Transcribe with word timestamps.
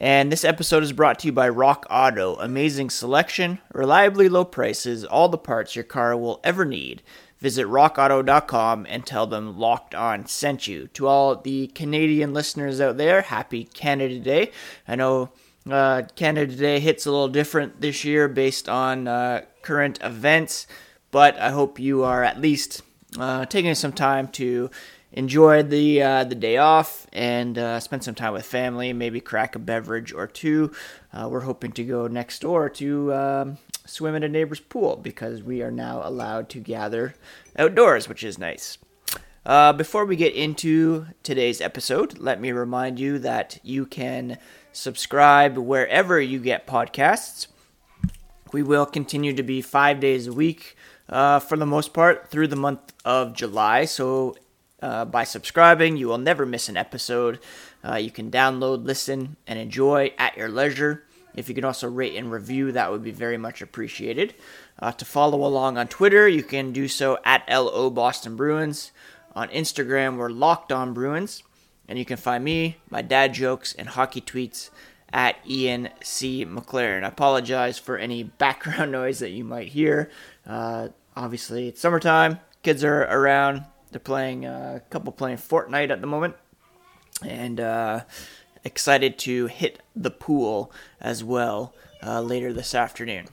and 0.00 0.32
this 0.32 0.44
episode 0.44 0.82
is 0.82 0.94
brought 0.94 1.18
to 1.18 1.26
you 1.26 1.32
by 1.32 1.46
Rock 1.46 1.86
Auto. 1.90 2.36
Amazing 2.36 2.88
selection, 2.88 3.58
reliably 3.70 4.30
low 4.30 4.46
prices, 4.46 5.04
all 5.04 5.28
the 5.28 5.36
parts 5.36 5.76
your 5.76 5.84
car 5.84 6.16
will 6.16 6.40
ever 6.42 6.64
need. 6.64 7.02
Visit 7.38 7.66
rockauto.com 7.66 8.86
and 8.88 9.04
tell 9.04 9.26
them 9.26 9.58
Locked 9.58 9.94
On 9.94 10.26
sent 10.26 10.66
you. 10.66 10.88
To 10.94 11.06
all 11.06 11.36
the 11.36 11.66
Canadian 11.68 12.32
listeners 12.32 12.80
out 12.80 12.96
there, 12.96 13.20
happy 13.20 13.64
Canada 13.64 14.18
Day. 14.18 14.52
I 14.88 14.96
know 14.96 15.30
uh, 15.70 16.02
Canada 16.16 16.54
Day 16.54 16.80
hits 16.80 17.04
a 17.04 17.10
little 17.10 17.28
different 17.28 17.82
this 17.82 18.02
year 18.02 18.26
based 18.26 18.70
on 18.70 19.06
uh, 19.06 19.42
current 19.60 19.98
events, 20.02 20.66
but 21.10 21.38
I 21.38 21.50
hope 21.50 21.78
you 21.78 22.04
are 22.04 22.24
at 22.24 22.40
least 22.40 22.80
uh, 23.18 23.44
taking 23.44 23.74
some 23.74 23.92
time 23.92 24.28
to 24.28 24.70
enjoy 25.12 25.62
the 25.62 26.02
uh, 26.02 26.24
the 26.24 26.34
day 26.34 26.56
off 26.56 27.06
and 27.12 27.58
uh, 27.58 27.80
spend 27.80 28.04
some 28.04 28.14
time 28.14 28.32
with 28.32 28.46
family. 28.46 28.92
Maybe 28.92 29.20
crack 29.20 29.54
a 29.54 29.58
beverage 29.58 30.12
or 30.12 30.26
two. 30.26 30.72
Uh, 31.12 31.28
we're 31.30 31.40
hoping 31.40 31.72
to 31.72 31.84
go 31.84 32.06
next 32.06 32.40
door 32.40 32.68
to 32.70 33.14
um, 33.14 33.58
swim 33.86 34.14
in 34.14 34.22
a 34.22 34.28
neighbor's 34.28 34.60
pool 34.60 34.96
because 34.96 35.42
we 35.42 35.62
are 35.62 35.70
now 35.70 36.00
allowed 36.04 36.48
to 36.50 36.60
gather 36.60 37.14
outdoors, 37.58 38.08
which 38.08 38.24
is 38.24 38.38
nice. 38.38 38.78
Uh, 39.44 39.72
before 39.72 40.04
we 40.04 40.16
get 40.16 40.34
into 40.34 41.06
today's 41.22 41.60
episode, 41.60 42.18
let 42.18 42.40
me 42.40 42.52
remind 42.52 42.98
you 43.00 43.18
that 43.18 43.58
you 43.62 43.86
can 43.86 44.36
subscribe 44.70 45.56
wherever 45.56 46.20
you 46.20 46.38
get 46.38 46.66
podcasts. 46.66 47.46
We 48.52 48.62
will 48.62 48.86
continue 48.86 49.32
to 49.34 49.42
be 49.42 49.62
five 49.62 49.98
days 49.98 50.26
a 50.26 50.32
week 50.32 50.76
uh, 51.08 51.38
for 51.38 51.56
the 51.56 51.66
most 51.66 51.94
part 51.94 52.30
through 52.30 52.48
the 52.48 52.56
month 52.56 52.92
of 53.04 53.34
July. 53.34 53.86
So, 53.86 54.36
uh, 54.82 55.04
by 55.04 55.24
subscribing, 55.24 55.96
you 55.96 56.08
will 56.08 56.18
never 56.18 56.46
miss 56.46 56.68
an 56.68 56.76
episode. 56.76 57.38
Uh, 57.84 57.96
you 57.96 58.10
can 58.10 58.30
download, 58.30 58.84
listen, 58.84 59.36
and 59.46 59.58
enjoy 59.58 60.12
at 60.18 60.36
your 60.36 60.48
leisure. 60.48 61.04
If 61.34 61.48
you 61.48 61.54
can 61.54 61.64
also 61.64 61.88
rate 61.88 62.16
and 62.16 62.32
review, 62.32 62.72
that 62.72 62.90
would 62.90 63.02
be 63.02 63.12
very 63.12 63.36
much 63.36 63.62
appreciated. 63.62 64.34
Uh, 64.78 64.92
to 64.92 65.04
follow 65.04 65.44
along 65.44 65.78
on 65.78 65.88
Twitter, 65.88 66.28
you 66.28 66.42
can 66.42 66.72
do 66.72 66.88
so 66.88 67.18
at 67.24 67.48
LO 67.48 67.90
Boston 67.90 68.36
Bruins. 68.36 68.90
On 69.34 69.48
Instagram, 69.48 70.16
we're 70.16 70.30
Locked 70.30 70.72
On 70.72 70.92
Bruins. 70.92 71.42
And 71.86 71.98
you 71.98 72.04
can 72.04 72.16
find 72.16 72.44
me, 72.44 72.76
my 72.88 73.02
dad 73.02 73.34
jokes, 73.34 73.74
and 73.74 73.88
hockey 73.88 74.20
tweets 74.20 74.70
at 75.12 75.36
Ian 75.48 75.88
C. 76.02 76.44
McLaren. 76.44 77.04
I 77.04 77.08
apologize 77.08 77.78
for 77.78 77.96
any 77.96 78.22
background 78.38 78.92
noise 78.92 79.18
that 79.20 79.30
you 79.30 79.44
might 79.44 79.68
hear. 79.68 80.10
Uh, 80.46 80.88
obviously, 81.16 81.68
it's 81.68 81.80
summertime. 81.80 82.40
Kids 82.62 82.84
are 82.84 83.02
around. 83.02 83.64
They're 83.90 84.00
playing 84.00 84.46
uh, 84.46 84.80
a 84.84 84.90
couple 84.90 85.12
playing 85.12 85.38
Fortnite 85.38 85.90
at 85.90 86.00
the 86.00 86.06
moment. 86.06 86.36
And 87.22 87.60
uh, 87.60 88.04
excited 88.64 89.18
to 89.20 89.46
hit 89.46 89.80
the 89.94 90.10
pool 90.10 90.72
as 91.00 91.22
well 91.22 91.74
uh, 92.02 92.20
later 92.20 92.52
this 92.52 92.74
afternoon. 92.74 93.26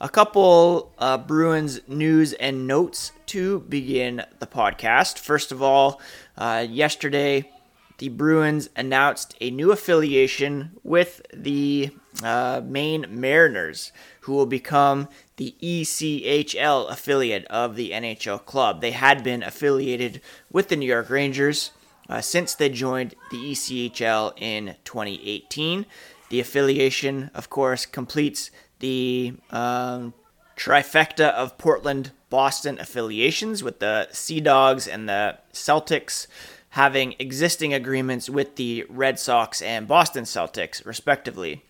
A 0.00 0.08
couple 0.08 0.92
uh, 0.98 1.16
Bruins 1.16 1.80
news 1.86 2.32
and 2.34 2.66
notes 2.66 3.12
to 3.26 3.60
begin 3.60 4.24
the 4.40 4.46
podcast. 4.46 5.18
First 5.18 5.52
of 5.52 5.62
all, 5.62 6.00
uh, 6.36 6.66
yesterday 6.68 7.50
the 7.98 8.08
Bruins 8.08 8.68
announced 8.74 9.36
a 9.40 9.50
new 9.50 9.70
affiliation 9.70 10.72
with 10.82 11.22
the 11.32 11.90
uh, 12.22 12.60
Maine 12.64 13.06
Mariners, 13.08 13.92
who 14.22 14.32
will 14.32 14.46
become 14.46 15.08
the 15.36 15.54
ECHL 15.62 16.90
affiliate 16.90 17.44
of 17.46 17.76
the 17.76 17.90
NHL 17.90 18.44
club. 18.44 18.80
They 18.80 18.92
had 18.92 19.24
been 19.24 19.42
affiliated 19.42 20.20
with 20.50 20.68
the 20.68 20.76
New 20.76 20.86
York 20.86 21.10
Rangers 21.10 21.72
uh, 22.08 22.20
since 22.20 22.54
they 22.54 22.68
joined 22.68 23.14
the 23.30 23.52
ECHL 23.52 24.32
in 24.40 24.76
2018. 24.84 25.86
The 26.30 26.40
affiliation, 26.40 27.30
of 27.34 27.50
course, 27.50 27.84
completes 27.84 28.50
the 28.78 29.34
um, 29.50 30.14
trifecta 30.56 31.32
of 31.32 31.58
Portland 31.58 32.12
Boston 32.30 32.78
affiliations 32.78 33.62
with 33.62 33.80
the 33.80 34.08
Sea 34.12 34.40
Dogs 34.40 34.86
and 34.86 35.08
the 35.08 35.38
Celtics 35.52 36.26
having 36.70 37.14
existing 37.18 37.74
agreements 37.74 38.30
with 38.30 38.56
the 38.56 38.86
Red 38.88 39.18
Sox 39.18 39.60
and 39.60 39.86
Boston 39.86 40.24
Celtics, 40.24 40.86
respectively. 40.86 41.62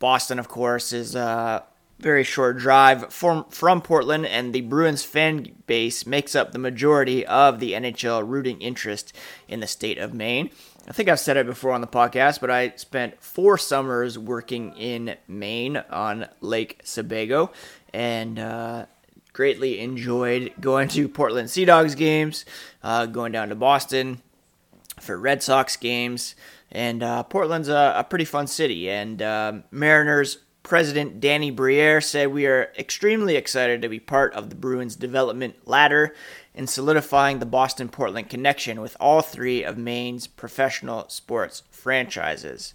Boston, 0.00 0.38
of 0.40 0.48
course, 0.48 0.92
is 0.92 1.14
uh, 1.14 1.62
very 1.98 2.24
short 2.24 2.58
drive 2.58 3.12
from 3.12 3.44
from 3.50 3.80
Portland, 3.80 4.26
and 4.26 4.52
the 4.52 4.60
Bruins 4.62 5.04
fan 5.04 5.46
base 5.66 6.06
makes 6.06 6.34
up 6.34 6.52
the 6.52 6.58
majority 6.58 7.24
of 7.26 7.60
the 7.60 7.72
NHL 7.72 8.26
rooting 8.28 8.60
interest 8.60 9.12
in 9.48 9.60
the 9.60 9.66
state 9.66 9.98
of 9.98 10.12
Maine. 10.12 10.50
I 10.86 10.92
think 10.92 11.08
I've 11.08 11.20
said 11.20 11.38
it 11.38 11.46
before 11.46 11.72
on 11.72 11.80
the 11.80 11.86
podcast, 11.86 12.40
but 12.40 12.50
I 12.50 12.74
spent 12.76 13.22
four 13.22 13.56
summers 13.56 14.18
working 14.18 14.76
in 14.76 15.16
Maine 15.26 15.78
on 15.90 16.28
Lake 16.40 16.80
Sebago, 16.84 17.52
and 17.92 18.38
uh, 18.38 18.86
greatly 19.32 19.80
enjoyed 19.80 20.52
going 20.60 20.88
to 20.88 21.08
Portland 21.08 21.50
Sea 21.50 21.64
Dogs 21.64 21.94
games, 21.94 22.44
uh, 22.82 23.06
going 23.06 23.32
down 23.32 23.48
to 23.48 23.54
Boston 23.54 24.20
for 25.00 25.18
Red 25.18 25.42
Sox 25.42 25.76
games. 25.76 26.34
And 26.70 27.02
uh, 27.02 27.22
Portland's 27.22 27.68
a, 27.68 27.94
a, 27.96 28.04
pretty 28.04 28.24
fun 28.24 28.48
city, 28.48 28.90
and 28.90 29.22
uh, 29.22 29.52
Mariners 29.70 30.38
President 30.64 31.20
Danny 31.20 31.50
Briere 31.50 32.00
said, 32.00 32.32
We 32.32 32.46
are 32.46 32.72
extremely 32.78 33.36
excited 33.36 33.82
to 33.82 33.88
be 33.88 34.00
part 34.00 34.32
of 34.32 34.48
the 34.48 34.56
Bruins 34.56 34.96
development 34.96 35.68
ladder 35.68 36.14
in 36.54 36.66
solidifying 36.66 37.38
the 37.38 37.46
Boston 37.46 37.90
Portland 37.90 38.30
connection 38.30 38.80
with 38.80 38.96
all 38.98 39.20
three 39.20 39.62
of 39.62 39.76
Maine's 39.76 40.26
professional 40.26 41.06
sports 41.10 41.62
franchises. 41.70 42.72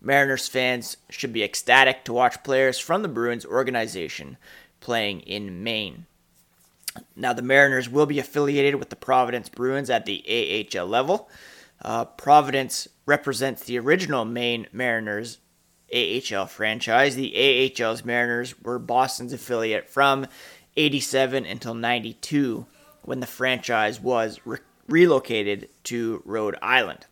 Mariners 0.00 0.48
fans 0.48 0.96
should 1.10 1.34
be 1.34 1.44
ecstatic 1.44 2.04
to 2.04 2.14
watch 2.14 2.42
players 2.42 2.78
from 2.78 3.02
the 3.02 3.08
Bruins 3.08 3.44
organization 3.44 4.38
playing 4.80 5.20
in 5.20 5.62
Maine. 5.62 6.06
Now, 7.14 7.34
the 7.34 7.42
Mariners 7.42 7.90
will 7.90 8.06
be 8.06 8.18
affiliated 8.18 8.76
with 8.76 8.88
the 8.88 8.96
Providence 8.96 9.50
Bruins 9.50 9.90
at 9.90 10.06
the 10.06 10.24
AHL 10.74 10.86
level. 10.86 11.28
Uh, 11.82 12.06
Providence 12.06 12.88
represents 13.04 13.64
the 13.64 13.78
original 13.78 14.24
Maine 14.24 14.66
Mariners 14.72 15.36
AHL 15.92 16.46
franchise. 16.46 17.14
The 17.14 17.34
AHL's 17.34 18.04
Mariners 18.04 18.60
were 18.62 18.78
Boston's 18.78 19.32
affiliate 19.32 19.88
from 19.88 20.26
87 20.76 21.44
until 21.44 21.74
92 21.74 22.66
when 23.02 23.20
the 23.20 23.26
franchise 23.26 24.00
was 24.00 24.40
re- 24.44 24.58
relocated 24.88 25.68
to 25.84 26.22
Rhode 26.24 26.56
Island. 26.60 27.06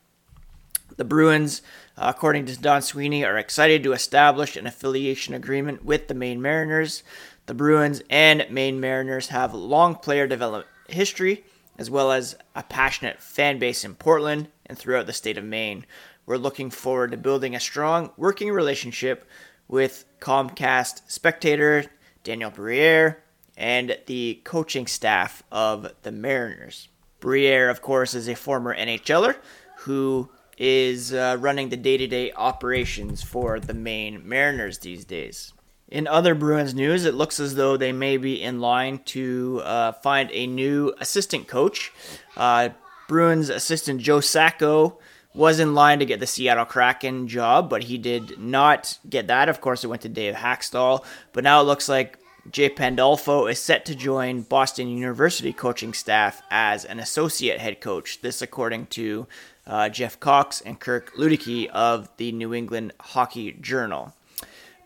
The 0.96 1.04
Bruins, 1.04 1.62
uh, 1.96 2.12
according 2.14 2.46
to 2.46 2.60
Don 2.60 2.82
Sweeney, 2.82 3.24
are 3.24 3.38
excited 3.38 3.82
to 3.82 3.92
establish 3.92 4.56
an 4.56 4.66
affiliation 4.66 5.34
agreement 5.34 5.84
with 5.84 6.08
the 6.08 6.14
Maine 6.14 6.40
Mariners. 6.40 7.02
The 7.46 7.54
Bruins 7.54 8.02
and 8.10 8.46
Maine 8.50 8.80
Mariners 8.80 9.28
have 9.28 9.54
long 9.54 9.96
player 9.96 10.26
development 10.26 10.66
history, 10.88 11.44
as 11.78 11.90
well 11.90 12.12
as 12.12 12.36
a 12.54 12.62
passionate 12.62 13.20
fan 13.20 13.58
base 13.58 13.84
in 13.84 13.94
Portland 13.94 14.48
and 14.66 14.78
throughout 14.78 15.06
the 15.06 15.12
state 15.12 15.38
of 15.38 15.44
Maine. 15.44 15.84
We're 16.26 16.36
looking 16.36 16.70
forward 16.70 17.10
to 17.10 17.16
building 17.16 17.54
a 17.54 17.60
strong 17.60 18.10
working 18.16 18.50
relationship 18.50 19.26
with 19.68 20.04
Comcast 20.20 21.02
Spectacor 21.08 21.88
Daniel 22.22 22.50
Briere 22.50 23.22
and 23.56 23.98
the 24.06 24.40
coaching 24.44 24.86
staff 24.86 25.42
of 25.52 25.92
the 26.02 26.10
Mariners. 26.10 26.88
Briere, 27.20 27.68
of 27.68 27.82
course, 27.82 28.14
is 28.14 28.28
a 28.28 28.34
former 28.34 28.74
NHLer 28.74 29.36
who 29.80 30.30
is 30.56 31.12
uh, 31.12 31.36
running 31.40 31.68
the 31.68 31.76
day 31.76 31.96
to 31.96 32.06
day 32.06 32.32
operations 32.32 33.22
for 33.22 33.60
the 33.60 33.74
Maine 33.74 34.26
Mariners 34.26 34.78
these 34.78 35.04
days. 35.04 35.52
In 35.88 36.06
other 36.06 36.34
Bruins 36.34 36.74
news, 36.74 37.04
it 37.04 37.14
looks 37.14 37.38
as 37.38 37.54
though 37.54 37.76
they 37.76 37.92
may 37.92 38.16
be 38.16 38.42
in 38.42 38.60
line 38.60 39.00
to 39.06 39.60
uh, 39.64 39.92
find 39.92 40.30
a 40.32 40.46
new 40.46 40.94
assistant 40.98 41.46
coach. 41.46 41.92
Uh, 42.36 42.70
Bruins 43.06 43.50
assistant 43.50 44.00
Joe 44.00 44.20
Sacco 44.20 44.98
was 45.34 45.58
in 45.58 45.74
line 45.74 45.98
to 45.98 46.06
get 46.06 46.20
the 46.20 46.26
Seattle 46.26 46.64
Kraken 46.64 47.26
job, 47.26 47.68
but 47.68 47.84
he 47.84 47.98
did 47.98 48.38
not 48.38 48.98
get 49.08 49.26
that. 49.26 49.48
Of 49.48 49.60
course, 49.60 49.82
it 49.82 49.88
went 49.88 50.02
to 50.02 50.08
Dave 50.08 50.34
Hakstol. 50.34 51.04
But 51.32 51.44
now 51.44 51.60
it 51.60 51.64
looks 51.64 51.88
like 51.88 52.18
Jay 52.50 52.68
Pandolfo 52.68 53.46
is 53.46 53.58
set 53.58 53.84
to 53.86 53.94
join 53.94 54.42
Boston 54.42 54.88
University 54.88 55.52
coaching 55.52 55.92
staff 55.92 56.40
as 56.50 56.84
an 56.84 57.00
associate 57.00 57.58
head 57.58 57.80
coach. 57.80 58.20
This, 58.20 58.42
according 58.42 58.86
to 58.88 59.26
uh, 59.66 59.88
Jeff 59.88 60.20
Cox 60.20 60.60
and 60.60 60.78
Kirk 60.78 61.14
Luedeke 61.14 61.68
of 61.70 62.08
the 62.16 62.32
New 62.32 62.54
England 62.54 62.92
Hockey 63.00 63.52
Journal. 63.52 64.14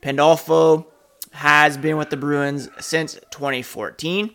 Pandolfo 0.01 0.87
has 1.33 1.77
been 1.77 1.97
with 1.97 2.11
the 2.11 2.17
Bruins 2.17 2.69
since 2.81 3.15
2014. 3.31 4.31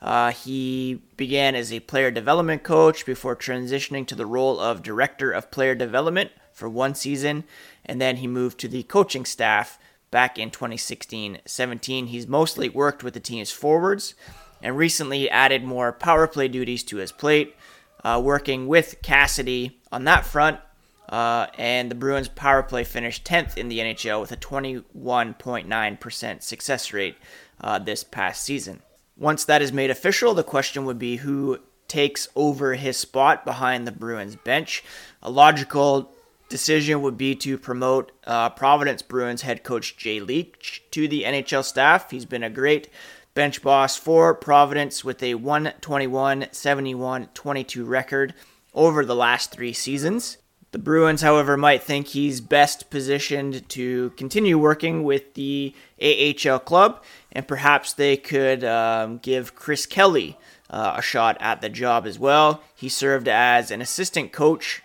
Uh, 0.00 0.32
he 0.32 1.00
began 1.16 1.54
as 1.54 1.72
a 1.72 1.80
player 1.80 2.10
development 2.10 2.62
coach 2.62 3.06
before 3.06 3.34
transitioning 3.34 4.06
to 4.06 4.14
the 4.14 4.26
role 4.26 4.60
of 4.60 4.82
director 4.82 5.32
of 5.32 5.50
player 5.50 5.74
development 5.74 6.30
for 6.52 6.68
one 6.68 6.94
season, 6.94 7.44
and 7.84 8.00
then 8.00 8.16
he 8.16 8.26
moved 8.26 8.58
to 8.60 8.68
the 8.68 8.82
coaching 8.84 9.24
staff 9.24 9.78
back 10.10 10.38
in 10.38 10.50
2016 10.50 11.38
17. 11.44 12.06
He's 12.06 12.26
mostly 12.26 12.68
worked 12.68 13.02
with 13.02 13.14
the 13.14 13.20
team's 13.20 13.50
forwards 13.50 14.14
and 14.62 14.76
recently 14.76 15.28
added 15.28 15.64
more 15.64 15.92
power 15.92 16.26
play 16.26 16.48
duties 16.48 16.82
to 16.84 16.98
his 16.98 17.12
plate, 17.12 17.56
uh, 18.04 18.20
working 18.22 18.66
with 18.66 18.96
Cassidy 19.02 19.80
on 19.90 20.04
that 20.04 20.24
front. 20.24 20.60
Uh, 21.08 21.48
and 21.58 21.90
the 21.90 21.94
Bruins 21.94 22.28
power 22.28 22.62
play 22.62 22.82
finished 22.82 23.24
10th 23.24 23.58
in 23.58 23.68
the 23.68 23.78
NHL 23.78 24.20
with 24.20 24.32
a 24.32 24.36
21.9% 24.36 26.42
success 26.42 26.92
rate 26.92 27.16
uh, 27.60 27.78
this 27.78 28.02
past 28.02 28.42
season. 28.42 28.80
Once 29.16 29.44
that 29.44 29.62
is 29.62 29.72
made 29.72 29.90
official, 29.90 30.34
the 30.34 30.42
question 30.42 30.84
would 30.84 30.98
be 30.98 31.16
who 31.16 31.58
takes 31.86 32.28
over 32.34 32.74
his 32.74 32.96
spot 32.96 33.44
behind 33.44 33.86
the 33.86 33.92
Bruins 33.92 34.36
bench. 34.36 34.82
A 35.22 35.30
logical 35.30 36.12
decision 36.48 37.02
would 37.02 37.16
be 37.16 37.34
to 37.36 37.56
promote 37.58 38.12
uh, 38.26 38.50
Providence 38.50 39.02
Bruins 39.02 39.42
head 39.42 39.62
coach 39.62 39.96
Jay 39.96 40.20
Leach 40.20 40.82
to 40.90 41.06
the 41.06 41.22
NHL 41.22 41.64
staff. 41.64 42.10
He's 42.10 42.26
been 42.26 42.42
a 42.42 42.50
great 42.50 42.88
bench 43.34 43.62
boss 43.62 43.96
for 43.96 44.34
Providence 44.34 45.04
with 45.04 45.22
a 45.22 45.34
121 45.34 46.46
71 46.50 47.28
22 47.34 47.84
record 47.84 48.34
over 48.72 49.04
the 49.04 49.14
last 49.14 49.52
three 49.52 49.72
seasons. 49.72 50.38
The 50.74 50.80
Bruins, 50.80 51.22
however, 51.22 51.56
might 51.56 51.84
think 51.84 52.08
he's 52.08 52.40
best 52.40 52.90
positioned 52.90 53.68
to 53.68 54.10
continue 54.16 54.58
working 54.58 55.04
with 55.04 55.34
the 55.34 55.72
AHL 56.02 56.58
club, 56.58 57.00
and 57.30 57.46
perhaps 57.46 57.92
they 57.92 58.16
could 58.16 58.64
um, 58.64 59.18
give 59.18 59.54
Chris 59.54 59.86
Kelly 59.86 60.36
uh, 60.68 60.94
a 60.96 61.00
shot 61.00 61.36
at 61.38 61.60
the 61.60 61.68
job 61.68 62.08
as 62.08 62.18
well. 62.18 62.60
He 62.74 62.88
served 62.88 63.28
as 63.28 63.70
an 63.70 63.82
assistant 63.82 64.32
coach 64.32 64.82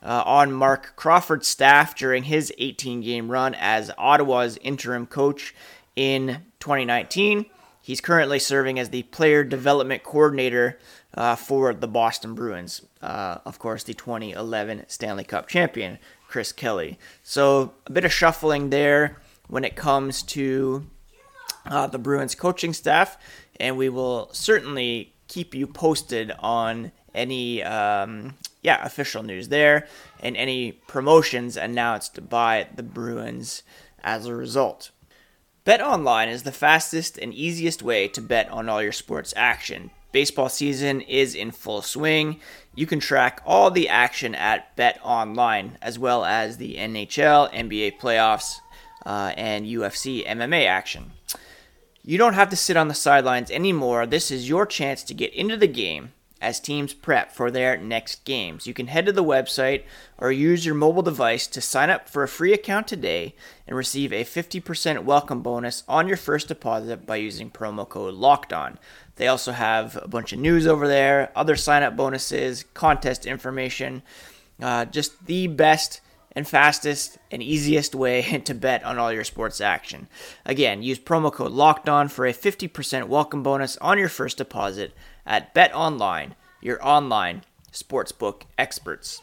uh, 0.00 0.22
on 0.24 0.52
Marc 0.52 0.94
Crawford's 0.94 1.48
staff 1.48 1.96
during 1.96 2.22
his 2.22 2.52
18 2.58 3.00
game 3.00 3.28
run 3.28 3.56
as 3.56 3.90
Ottawa's 3.98 4.58
interim 4.58 5.06
coach 5.06 5.56
in 5.96 6.42
2019. 6.60 7.46
He's 7.80 8.00
currently 8.00 8.38
serving 8.38 8.78
as 8.78 8.90
the 8.90 9.02
player 9.02 9.42
development 9.42 10.04
coordinator 10.04 10.78
uh, 11.14 11.36
for 11.36 11.74
the 11.74 11.88
Boston 11.88 12.34
Bruins. 12.34 12.82
Uh, 13.00 13.38
of 13.44 13.58
course, 13.58 13.84
the 13.84 13.94
2011 13.94 14.84
Stanley 14.88 15.24
Cup 15.24 15.48
champion, 15.48 15.98
Chris 16.28 16.52
Kelly. 16.52 16.98
So 17.22 17.74
a 17.86 17.92
bit 17.92 18.04
of 18.04 18.12
shuffling 18.12 18.70
there 18.70 19.18
when 19.48 19.64
it 19.64 19.76
comes 19.76 20.22
to 20.22 20.86
uh, 21.66 21.86
the 21.86 21.98
Bruins 21.98 22.34
coaching 22.34 22.72
staff, 22.72 23.18
and 23.60 23.76
we 23.76 23.88
will 23.88 24.30
certainly 24.32 25.14
keep 25.28 25.54
you 25.54 25.66
posted 25.66 26.32
on 26.38 26.92
any 27.14 27.62
um, 27.62 28.34
yeah 28.62 28.84
official 28.84 29.22
news 29.22 29.48
there 29.48 29.86
and 30.20 30.36
any 30.36 30.72
promotions 30.72 31.56
announced 31.56 32.28
by 32.28 32.68
the 32.74 32.82
Bruins 32.82 33.62
as 34.02 34.26
a 34.26 34.34
result. 34.34 34.90
Bet 35.64 35.80
online 35.80 36.28
is 36.28 36.42
the 36.42 36.52
fastest 36.52 37.18
and 37.18 37.32
easiest 37.32 37.82
way 37.82 38.08
to 38.08 38.20
bet 38.20 38.50
on 38.50 38.68
all 38.68 38.82
your 38.82 38.92
sports 38.92 39.32
action. 39.36 39.90
Baseball 40.12 40.48
season 40.48 41.00
is 41.00 41.34
in 41.34 41.50
full 41.50 41.82
swing. 41.82 42.40
You 42.74 42.86
can 42.86 43.00
track 43.00 43.42
all 43.46 43.70
the 43.70 43.88
action 43.88 44.34
at 44.34 44.76
Bet 44.76 45.00
Online, 45.02 45.78
as 45.80 45.98
well 45.98 46.24
as 46.24 46.58
the 46.58 46.76
NHL, 46.76 47.52
NBA 47.52 47.98
playoffs, 47.98 48.56
uh, 49.04 49.32
and 49.36 49.66
UFC 49.66 50.26
MMA 50.26 50.66
action. 50.66 51.12
You 52.04 52.18
don't 52.18 52.34
have 52.34 52.50
to 52.50 52.56
sit 52.56 52.76
on 52.76 52.88
the 52.88 52.94
sidelines 52.94 53.50
anymore. 53.50 54.06
This 54.06 54.30
is 54.30 54.48
your 54.48 54.66
chance 54.66 55.02
to 55.04 55.14
get 55.14 55.32
into 55.34 55.56
the 55.56 55.68
game 55.68 56.12
as 56.42 56.60
teams 56.60 56.92
prep 56.92 57.32
for 57.32 57.50
their 57.50 57.76
next 57.78 58.24
games. 58.24 58.66
You 58.66 58.74
can 58.74 58.88
head 58.88 59.06
to 59.06 59.12
the 59.12 59.24
website 59.24 59.84
or 60.18 60.32
use 60.32 60.66
your 60.66 60.74
mobile 60.74 61.02
device 61.02 61.46
to 61.46 61.60
sign 61.60 61.88
up 61.88 62.08
for 62.08 62.22
a 62.22 62.28
free 62.28 62.52
account 62.52 62.88
today 62.88 63.34
and 63.66 63.76
receive 63.76 64.12
a 64.12 64.24
50% 64.24 65.04
welcome 65.04 65.40
bonus 65.40 65.84
on 65.88 66.08
your 66.08 66.16
first 66.16 66.48
deposit 66.48 67.06
by 67.06 67.16
using 67.16 67.50
promo 67.50 67.88
code 67.88 68.14
LOCKEDON. 68.14 68.76
They 69.16 69.28
also 69.28 69.52
have 69.52 69.96
a 70.02 70.08
bunch 70.08 70.32
of 70.32 70.40
news 70.40 70.66
over 70.66 70.88
there, 70.88 71.30
other 71.36 71.54
sign 71.54 71.84
up 71.84 71.96
bonuses, 71.96 72.64
contest 72.74 73.24
information, 73.24 74.02
uh, 74.60 74.84
just 74.86 75.26
the 75.26 75.46
best 75.46 76.00
and 76.34 76.48
fastest 76.48 77.18
and 77.30 77.42
easiest 77.42 77.94
way 77.94 78.22
to 78.44 78.54
bet 78.54 78.84
on 78.84 78.98
all 78.98 79.12
your 79.12 79.24
sports 79.24 79.60
action. 79.60 80.08
Again, 80.44 80.82
use 80.82 80.98
promo 80.98 81.32
code 81.32 81.52
Locked 81.52 81.88
On 81.88 82.08
for 82.08 82.26
a 82.26 82.32
50% 82.32 83.08
welcome 83.08 83.42
bonus 83.42 83.76
on 83.78 83.98
your 83.98 84.08
first 84.08 84.38
deposit 84.38 84.92
at 85.26 85.54
Bet 85.54 85.74
Online, 85.74 86.34
your 86.60 86.84
online 86.86 87.42
sportsbook 87.72 88.42
experts. 88.58 89.20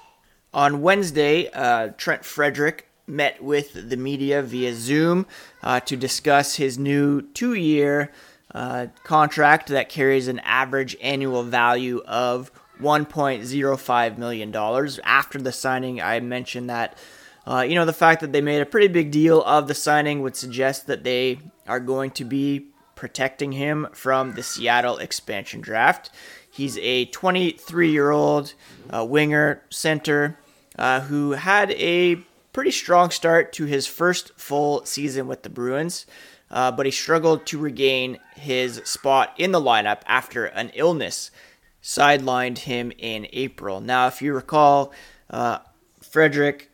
On 0.53 0.81
Wednesday, 0.81 1.49
uh, 1.51 1.89
Trent 1.97 2.25
Frederic 2.25 2.87
met 3.05 3.43
with 3.43 3.89
the 3.89 3.97
media 3.97 4.41
via 4.41 4.73
Zoom 4.73 5.25
uh, 5.63 5.79
to 5.81 5.95
discuss 5.95 6.55
his 6.55 6.77
new 6.77 7.21
two 7.21 7.53
year 7.53 8.11
uh, 8.53 8.87
contract 9.03 9.67
that 9.69 9.89
carries 9.89 10.27
an 10.27 10.39
average 10.39 10.95
annual 11.01 11.43
value 11.43 12.01
of 12.07 12.51
$1.05 12.81 14.17
million. 14.17 14.55
After 15.03 15.39
the 15.39 15.51
signing, 15.51 16.01
I 16.01 16.19
mentioned 16.19 16.69
that, 16.69 16.97
uh, 17.45 17.61
you 17.61 17.75
know, 17.75 17.85
the 17.85 17.93
fact 17.93 18.21
that 18.21 18.31
they 18.31 18.41
made 18.41 18.61
a 18.61 18.65
pretty 18.65 18.87
big 18.87 19.11
deal 19.11 19.43
of 19.43 19.67
the 19.67 19.73
signing 19.73 20.21
would 20.21 20.35
suggest 20.35 20.87
that 20.87 21.03
they 21.03 21.39
are 21.67 21.79
going 21.79 22.11
to 22.11 22.25
be 22.25 22.67
protecting 22.95 23.53
him 23.53 23.87
from 23.93 24.33
the 24.33 24.43
Seattle 24.43 24.97
expansion 24.97 25.61
draft. 25.61 26.09
He's 26.51 26.77
a 26.79 27.05
23 27.05 27.91
year 27.91 28.11
old 28.11 28.53
uh, 28.89 29.05
winger 29.05 29.63
center 29.69 30.37
uh, 30.77 31.01
who 31.01 31.31
had 31.31 31.71
a 31.71 32.15
pretty 32.51 32.71
strong 32.71 33.11
start 33.11 33.53
to 33.53 33.65
his 33.65 33.87
first 33.87 34.37
full 34.37 34.83
season 34.85 35.27
with 35.27 35.43
the 35.43 35.49
Bruins, 35.49 36.05
uh, 36.51 36.71
but 36.71 36.85
he 36.85 36.91
struggled 36.91 37.45
to 37.45 37.57
regain 37.57 38.19
his 38.35 38.81
spot 38.83 39.33
in 39.37 39.51
the 39.51 39.61
lineup 39.61 40.01
after 40.05 40.45
an 40.45 40.71
illness 40.73 41.31
sidelined 41.81 42.59
him 42.59 42.91
in 42.97 43.27
April. 43.33 43.81
Now, 43.81 44.07
if 44.07 44.21
you 44.21 44.33
recall, 44.33 44.91
uh, 45.29 45.59
Frederic 46.01 46.69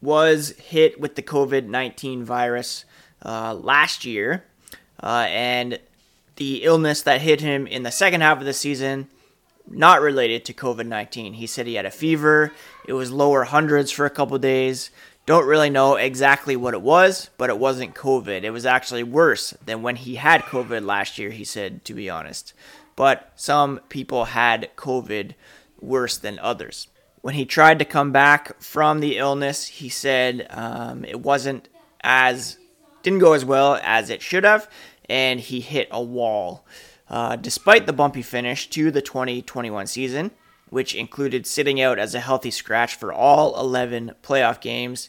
was 0.00 0.50
hit 0.58 1.00
with 1.00 1.16
the 1.16 1.22
COVID 1.22 1.66
19 1.66 2.24
virus 2.24 2.84
uh, 3.24 3.54
last 3.54 4.04
year, 4.04 4.44
uh, 5.02 5.26
and 5.28 5.78
the 6.36 6.62
illness 6.62 7.02
that 7.02 7.20
hit 7.20 7.40
him 7.40 7.66
in 7.66 7.82
the 7.82 7.90
second 7.90 8.20
half 8.20 8.38
of 8.38 8.44
the 8.44 8.52
season, 8.52 9.08
not 9.66 10.00
related 10.00 10.44
to 10.46 10.52
COVID 10.52 10.86
19. 10.86 11.34
He 11.34 11.46
said 11.46 11.66
he 11.66 11.74
had 11.74 11.86
a 11.86 11.90
fever, 11.90 12.52
it 12.86 12.92
was 12.92 13.10
lower 13.10 13.44
hundreds 13.44 13.90
for 13.90 14.06
a 14.06 14.10
couple 14.10 14.38
days. 14.38 14.90
Don't 15.26 15.46
really 15.46 15.68
know 15.68 15.96
exactly 15.96 16.56
what 16.56 16.72
it 16.72 16.80
was, 16.80 17.28
but 17.36 17.50
it 17.50 17.58
wasn't 17.58 17.94
COVID. 17.94 18.44
It 18.44 18.50
was 18.50 18.64
actually 18.64 19.02
worse 19.02 19.50
than 19.62 19.82
when 19.82 19.96
he 19.96 20.14
had 20.14 20.40
COVID 20.40 20.86
last 20.86 21.18
year, 21.18 21.28
he 21.28 21.44
said, 21.44 21.84
to 21.84 21.92
be 21.92 22.08
honest 22.08 22.54
but 22.98 23.30
some 23.36 23.78
people 23.88 24.24
had 24.24 24.68
COVID 24.74 25.34
worse 25.80 26.18
than 26.18 26.36
others. 26.40 26.88
When 27.20 27.34
he 27.34 27.44
tried 27.44 27.78
to 27.78 27.84
come 27.84 28.10
back 28.10 28.60
from 28.60 28.98
the 28.98 29.18
illness, 29.18 29.68
he 29.68 29.88
said 29.88 30.48
um, 30.50 31.04
it 31.04 31.20
wasn't 31.20 31.68
as, 32.00 32.58
didn't 33.04 33.20
go 33.20 33.34
as 33.34 33.44
well 33.44 33.78
as 33.84 34.10
it 34.10 34.20
should 34.20 34.42
have, 34.42 34.68
and 35.08 35.38
he 35.38 35.60
hit 35.60 35.86
a 35.92 36.02
wall. 36.02 36.66
Uh, 37.08 37.36
despite 37.36 37.86
the 37.86 37.92
bumpy 37.92 38.20
finish 38.20 38.68
to 38.70 38.90
the 38.90 39.00
2021 39.00 39.86
season, 39.86 40.32
which 40.68 40.92
included 40.92 41.46
sitting 41.46 41.80
out 41.80 42.00
as 42.00 42.16
a 42.16 42.20
healthy 42.20 42.50
scratch 42.50 42.96
for 42.96 43.12
all 43.12 43.60
11 43.60 44.16
playoff 44.24 44.60
games, 44.60 45.08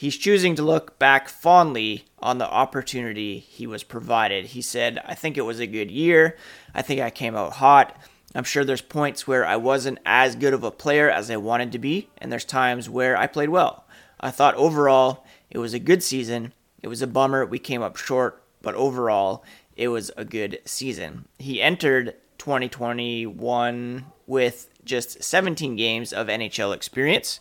He's 0.00 0.16
choosing 0.16 0.54
to 0.54 0.62
look 0.62 0.98
back 0.98 1.28
fondly 1.28 2.06
on 2.20 2.38
the 2.38 2.50
opportunity 2.50 3.38
he 3.38 3.66
was 3.66 3.82
provided. 3.82 4.46
He 4.46 4.62
said, 4.62 4.98
I 5.04 5.14
think 5.14 5.36
it 5.36 5.42
was 5.42 5.60
a 5.60 5.66
good 5.66 5.90
year. 5.90 6.38
I 6.74 6.80
think 6.80 7.02
I 7.02 7.10
came 7.10 7.36
out 7.36 7.52
hot. 7.52 8.00
I'm 8.34 8.44
sure 8.44 8.64
there's 8.64 8.80
points 8.80 9.26
where 9.26 9.44
I 9.44 9.56
wasn't 9.56 9.98
as 10.06 10.36
good 10.36 10.54
of 10.54 10.64
a 10.64 10.70
player 10.70 11.10
as 11.10 11.30
I 11.30 11.36
wanted 11.36 11.72
to 11.72 11.78
be, 11.78 12.08
and 12.16 12.32
there's 12.32 12.46
times 12.46 12.88
where 12.88 13.14
I 13.14 13.26
played 13.26 13.50
well. 13.50 13.84
I 14.18 14.30
thought 14.30 14.54
overall 14.54 15.26
it 15.50 15.58
was 15.58 15.74
a 15.74 15.78
good 15.78 16.02
season. 16.02 16.54
It 16.80 16.88
was 16.88 17.02
a 17.02 17.06
bummer 17.06 17.44
we 17.44 17.58
came 17.58 17.82
up 17.82 17.98
short, 17.98 18.42
but 18.62 18.74
overall 18.76 19.44
it 19.76 19.88
was 19.88 20.10
a 20.16 20.24
good 20.24 20.62
season. 20.64 21.26
He 21.38 21.60
entered 21.60 22.14
2021 22.38 24.06
with 24.26 24.70
just 24.82 25.22
17 25.22 25.76
games 25.76 26.14
of 26.14 26.28
NHL 26.28 26.74
experience 26.74 27.38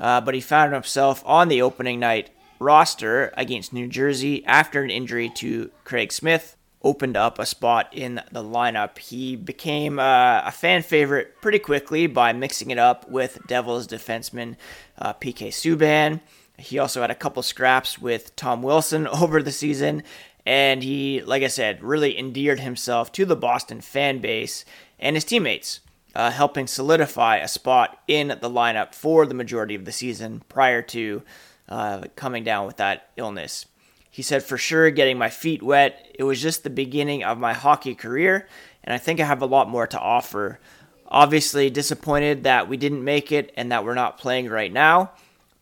uh, 0.00 0.20
but 0.20 0.34
he 0.34 0.40
found 0.40 0.72
himself 0.72 1.22
on 1.26 1.48
the 1.48 1.62
opening 1.62 2.00
night 2.00 2.30
roster 2.58 3.32
against 3.36 3.72
New 3.72 3.88
Jersey 3.88 4.44
after 4.46 4.82
an 4.82 4.90
injury 4.90 5.28
to 5.36 5.70
Craig 5.84 6.12
Smith. 6.12 6.56
opened 6.82 7.16
up 7.16 7.38
a 7.38 7.46
spot 7.46 7.88
in 7.92 8.22
the 8.30 8.44
lineup. 8.44 8.98
He 8.98 9.34
became 9.34 9.98
uh, 9.98 10.42
a 10.44 10.52
fan 10.52 10.82
favorite 10.82 11.40
pretty 11.42 11.58
quickly 11.58 12.06
by 12.06 12.32
mixing 12.32 12.70
it 12.70 12.78
up 12.78 13.08
with 13.10 13.44
Devils 13.48 13.88
defenseman 13.88 14.54
uh, 14.96 15.12
PK 15.14 15.48
Subban. 15.48 16.20
He 16.58 16.78
also 16.78 17.00
had 17.00 17.10
a 17.10 17.14
couple 17.14 17.42
scraps 17.42 17.98
with 17.98 18.36
Tom 18.36 18.62
Wilson 18.62 19.06
over 19.22 19.42
the 19.42 19.50
season, 19.52 20.04
and 20.44 20.82
he, 20.82 21.22
like 21.22 21.42
I 21.42 21.48
said, 21.48 21.82
really 21.82 22.16
endeared 22.16 22.60
himself 22.60 23.10
to 23.12 23.24
the 23.24 23.36
Boston 23.36 23.80
fan 23.80 24.20
base 24.20 24.64
and 24.98 25.16
his 25.16 25.24
teammates, 25.24 25.80
uh, 26.16 26.30
helping 26.30 26.66
solidify 26.66 27.36
a 27.36 27.46
spot 27.46 28.00
in 28.08 28.28
the 28.28 28.48
lineup 28.48 28.94
for 28.94 29.26
the 29.26 29.34
majority 29.34 29.74
of 29.74 29.84
the 29.84 29.92
season 29.92 30.42
prior 30.48 30.80
to 30.80 31.22
uh, 31.68 32.04
coming 32.16 32.42
down 32.42 32.66
with 32.66 32.78
that 32.78 33.10
illness. 33.18 33.66
He 34.10 34.22
said, 34.22 34.42
for 34.42 34.56
sure, 34.56 34.90
getting 34.90 35.18
my 35.18 35.28
feet 35.28 35.62
wet. 35.62 36.10
It 36.18 36.22
was 36.22 36.40
just 36.40 36.62
the 36.62 36.70
beginning 36.70 37.22
of 37.22 37.36
my 37.36 37.52
hockey 37.52 37.94
career, 37.94 38.48
and 38.82 38.94
I 38.94 38.98
think 38.98 39.20
I 39.20 39.26
have 39.26 39.42
a 39.42 39.46
lot 39.46 39.68
more 39.68 39.86
to 39.86 40.00
offer. 40.00 40.58
Obviously, 41.06 41.68
disappointed 41.68 42.44
that 42.44 42.66
we 42.66 42.78
didn't 42.78 43.04
make 43.04 43.30
it 43.30 43.52
and 43.54 43.70
that 43.70 43.84
we're 43.84 43.92
not 43.92 44.16
playing 44.16 44.48
right 44.48 44.72
now. 44.72 45.10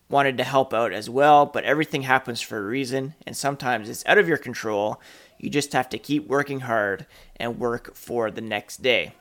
Wanted 0.08 0.37
to 0.37 0.44
help 0.44 0.73
out 0.73 0.92
as 0.92 1.11
well, 1.11 1.46
but 1.46 1.64
everything 1.64 2.02
happens 2.02 2.40
for 2.40 2.58
a 2.58 2.62
reason, 2.62 3.14
and 3.26 3.37
sometimes 3.37 3.88
it's 3.88 4.06
out 4.06 4.18
of 4.18 4.28
your 4.28 4.38
control. 4.38 5.00
You 5.37 5.50
just 5.50 5.73
have 5.73 5.88
to 5.88 5.99
keep 5.99 6.28
working 6.28 6.61
hard 6.61 7.06
and 7.34 7.58
work 7.58 7.96
for 7.96 8.30
the 8.30 8.40
next 8.40 8.82
day. 8.82 9.14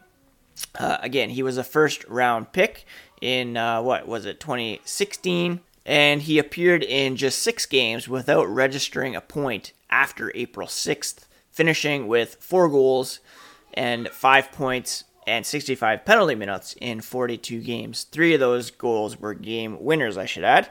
Uh, 0.78 0.98
again, 1.02 1.30
he 1.30 1.44
was 1.44 1.58
a 1.58 1.64
first 1.64 2.04
round 2.06 2.52
pick 2.52 2.86
in 3.22 3.58
uh, 3.58 3.82
what 3.82 4.08
was 4.08 4.26
it, 4.26 4.40
2016? 4.40 5.62
and 5.86 6.22
he 6.22 6.40
appeared 6.40 6.84
in 6.84 7.16
just 7.16 7.40
six 7.40 7.66
games 7.66 8.08
without 8.08 8.46
registering 8.46 9.16
a 9.16 9.22
point 9.22 9.74
after 9.90 10.32
April 10.34 10.68
6th, 10.68 11.26
finishing 11.52 12.08
with 12.08 12.38
four 12.40 12.70
goals 12.70 13.20
and 13.74 14.08
five 14.10 14.52
points 14.52 15.04
and 15.28 15.46
65 15.46 16.06
penalty 16.06 16.36
minutes 16.36 16.76
in 16.80 17.02
42 17.02 17.62
games. 17.62 18.06
Three 18.06 18.34
of 18.34 18.40
those 18.40 18.72
goals 18.72 19.20
were 19.20 19.34
game 19.34 19.82
winners, 19.84 20.18
I 20.18 20.26
should 20.26 20.44
add. 20.44 20.70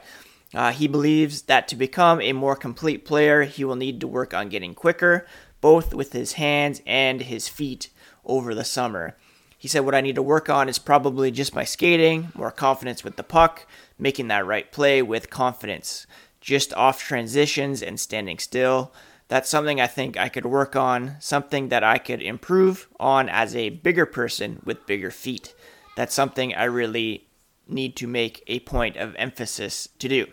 Uh, 0.53 0.71
he 0.71 0.87
believes 0.87 1.43
that 1.43 1.67
to 1.67 1.75
become 1.75 2.21
a 2.21 2.33
more 2.33 2.55
complete 2.55 3.05
player, 3.05 3.43
he 3.43 3.63
will 3.63 3.75
need 3.75 3.99
to 4.01 4.07
work 4.07 4.33
on 4.33 4.49
getting 4.49 4.75
quicker, 4.75 5.25
both 5.61 5.93
with 5.93 6.13
his 6.13 6.33
hands 6.33 6.81
and 6.85 7.21
his 7.21 7.47
feet 7.47 7.89
over 8.23 8.53
the 8.53 8.63
summer. 8.63 9.15
He 9.63 9.69
said, 9.69 9.85
What 9.85 9.95
I 9.95 10.01
need 10.01 10.15
to 10.15 10.21
work 10.21 10.49
on 10.49 10.67
is 10.67 10.77
probably 10.77 11.31
just 11.31 11.55
my 11.55 11.63
skating, 11.63 12.33
more 12.35 12.51
confidence 12.51 13.01
with 13.01 13.15
the 13.15 13.23
puck, 13.23 13.65
making 13.97 14.27
that 14.27 14.45
right 14.45 14.69
play 14.69 15.01
with 15.01 15.29
confidence, 15.29 16.05
just 16.41 16.73
off 16.73 16.99
transitions 16.99 17.81
and 17.81 17.97
standing 17.97 18.39
still. 18.39 18.91
That's 19.29 19.49
something 19.49 19.79
I 19.79 19.87
think 19.87 20.17
I 20.17 20.27
could 20.27 20.45
work 20.45 20.75
on, 20.75 21.15
something 21.21 21.69
that 21.69 21.81
I 21.81 21.97
could 21.97 22.21
improve 22.21 22.89
on 22.99 23.29
as 23.29 23.55
a 23.55 23.69
bigger 23.69 24.05
person 24.05 24.61
with 24.65 24.85
bigger 24.85 25.11
feet. 25.11 25.55
That's 25.95 26.13
something 26.13 26.53
I 26.53 26.65
really 26.65 27.29
need 27.65 27.95
to 27.95 28.05
make 28.05 28.43
a 28.47 28.59
point 28.59 28.97
of 28.97 29.15
emphasis 29.15 29.87
to 29.99 30.09
do. 30.09 30.27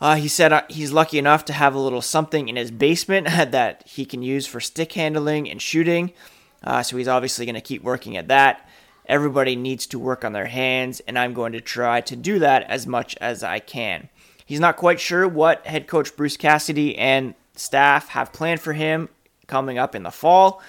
Uh, 0.00 0.16
he 0.16 0.26
said 0.26 0.52
uh, 0.52 0.62
he's 0.68 0.90
lucky 0.90 1.20
enough 1.20 1.44
to 1.44 1.52
have 1.52 1.72
a 1.72 1.78
little 1.78 2.02
something 2.02 2.48
in 2.48 2.56
his 2.56 2.72
basement 2.72 3.26
that 3.52 3.86
he 3.86 4.04
can 4.04 4.22
use 4.22 4.44
for 4.44 4.58
stick 4.58 4.94
handling 4.94 5.48
and 5.48 5.62
shooting. 5.62 6.12
Uh, 6.62 6.82
so 6.82 6.96
he's 6.96 7.08
obviously 7.08 7.46
going 7.46 7.54
to 7.54 7.60
keep 7.60 7.82
working 7.82 8.16
at 8.16 8.28
that. 8.28 8.68
Everybody 9.06 9.56
needs 9.56 9.86
to 9.86 9.98
work 9.98 10.24
on 10.24 10.32
their 10.32 10.46
hands, 10.46 11.00
and 11.00 11.18
I'm 11.18 11.32
going 11.32 11.52
to 11.52 11.60
try 11.60 12.00
to 12.02 12.16
do 12.16 12.38
that 12.40 12.64
as 12.64 12.86
much 12.86 13.16
as 13.20 13.42
I 13.42 13.58
can. 13.58 14.08
He's 14.44 14.60
not 14.60 14.76
quite 14.76 15.00
sure 15.00 15.26
what 15.26 15.66
head 15.66 15.86
coach 15.86 16.16
Bruce 16.16 16.36
Cassidy 16.36 16.96
and 16.96 17.34
staff 17.54 18.08
have 18.10 18.32
planned 18.32 18.60
for 18.60 18.72
him 18.72 19.08
coming 19.46 19.78
up 19.78 19.94
in 19.94 20.02
the 20.02 20.10
fall, 20.10 20.62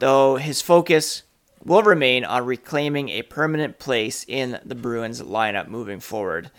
though 0.00 0.36
his 0.36 0.60
focus 0.60 1.22
will 1.64 1.82
remain 1.82 2.24
on 2.24 2.44
reclaiming 2.44 3.08
a 3.08 3.22
permanent 3.22 3.78
place 3.78 4.24
in 4.28 4.60
the 4.64 4.74
Bruins 4.74 5.22
lineup 5.22 5.68
moving 5.68 6.00
forward. 6.00 6.50